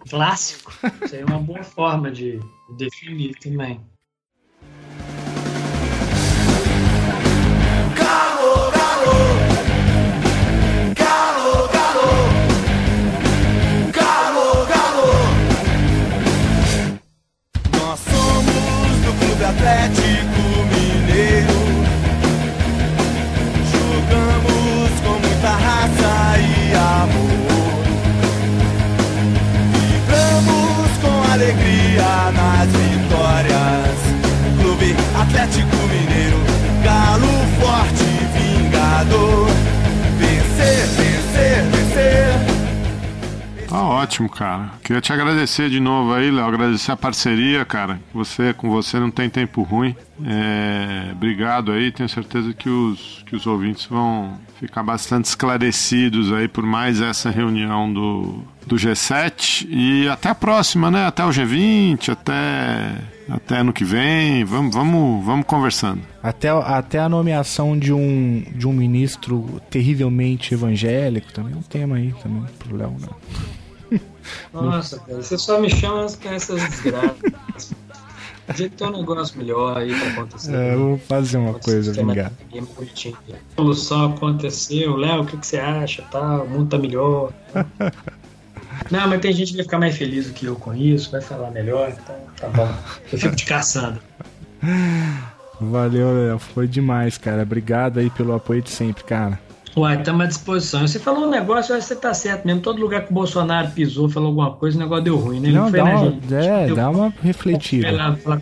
[0.10, 0.73] clássico,
[1.07, 2.39] seria uma boa forma de
[2.77, 3.80] definir também.
[44.11, 44.71] Ótimo, cara.
[44.83, 46.45] Queria te agradecer de novo aí, Léo.
[46.45, 47.97] Agradecer a parceria, cara.
[48.13, 49.95] Você, com você não tem tempo ruim.
[50.25, 51.93] É, obrigado aí.
[51.93, 57.29] Tenho certeza que os, que os ouvintes vão ficar bastante esclarecidos aí por mais essa
[57.29, 59.65] reunião do, do G7.
[59.69, 61.05] E até a próxima, né?
[61.05, 62.97] Até o G20, até,
[63.29, 64.43] até ano que vem.
[64.43, 66.01] Vamos, vamos, vamos conversando.
[66.21, 71.95] Até, até a nomeação de um, de um ministro terrivelmente evangélico também é um tema
[71.95, 73.07] aí também pro Léo, né?
[74.53, 77.76] Nossa, cara, você só me chama com essas desgraças.
[78.47, 80.53] Podia ter um negócio melhor aí pra acontecer.
[80.53, 82.31] É, eu vou fazer uma coisa, Sistema vingar.
[82.53, 86.01] A solução aconteceu, Léo, o que, que você acha?
[86.03, 87.31] Tá, o mundo tá melhor.
[88.89, 91.22] Não, mas tem gente que vai ficar mais feliz do que eu com isso, vai
[91.22, 92.73] falar melhor, então tá bom.
[93.11, 94.01] Eu fico te caçando.
[95.61, 96.39] Valeu, Léo.
[96.39, 97.43] Foi demais, cara.
[97.43, 99.39] Obrigado aí pelo apoio de sempre, cara.
[99.76, 100.81] Uai, estamos à disposição.
[100.85, 102.60] Você falou um negócio, eu acho que você tá certo mesmo.
[102.61, 105.48] Todo lugar que o Bolsonaro pisou, falou alguma coisa, o negócio deu ruim, né?
[105.48, 106.34] Ele Não, foi dá na uma, gente.
[106.35, 107.88] é, Deu- dá uma refletida.
[107.91, 108.35] lá falar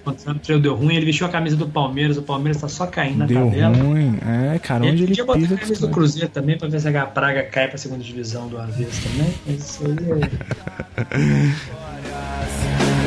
[0.60, 0.96] deu ruim.
[0.96, 3.76] Ele vestiu a camisa do Palmeiras, o Palmeiras tá só caindo na Deu tabela.
[3.78, 4.18] ruim.
[4.56, 5.58] É, cara, onde Ele ele podia botar a pisa...
[5.58, 5.94] camisa do.
[5.94, 9.34] Cruzeiro também pra ver se a praga cai pra segunda divisão do uma vez também.
[9.56, 11.80] Isso aí é.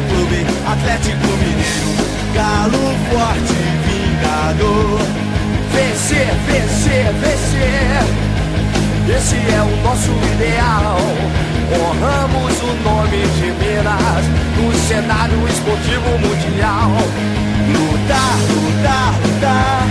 [0.09, 0.36] Clube
[0.66, 2.78] Atlético Mineiro, galo
[3.11, 3.55] forte,
[3.89, 5.22] vingador.
[5.74, 8.23] Vencer, vencer, vencer.
[9.16, 10.97] Esse é o nosso ideal.
[11.74, 14.24] Honramos o nome de Minas
[14.57, 16.90] no cenário esportivo mundial.
[17.73, 19.86] Lutar, lutar, lutar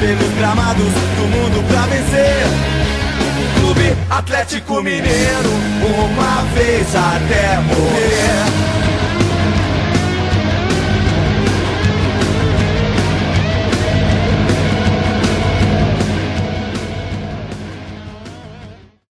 [0.00, 2.46] pelos gramados do mundo pra vencer.
[3.58, 5.50] Clube Atlético Mineiro,
[5.82, 8.77] uma vez até morrer.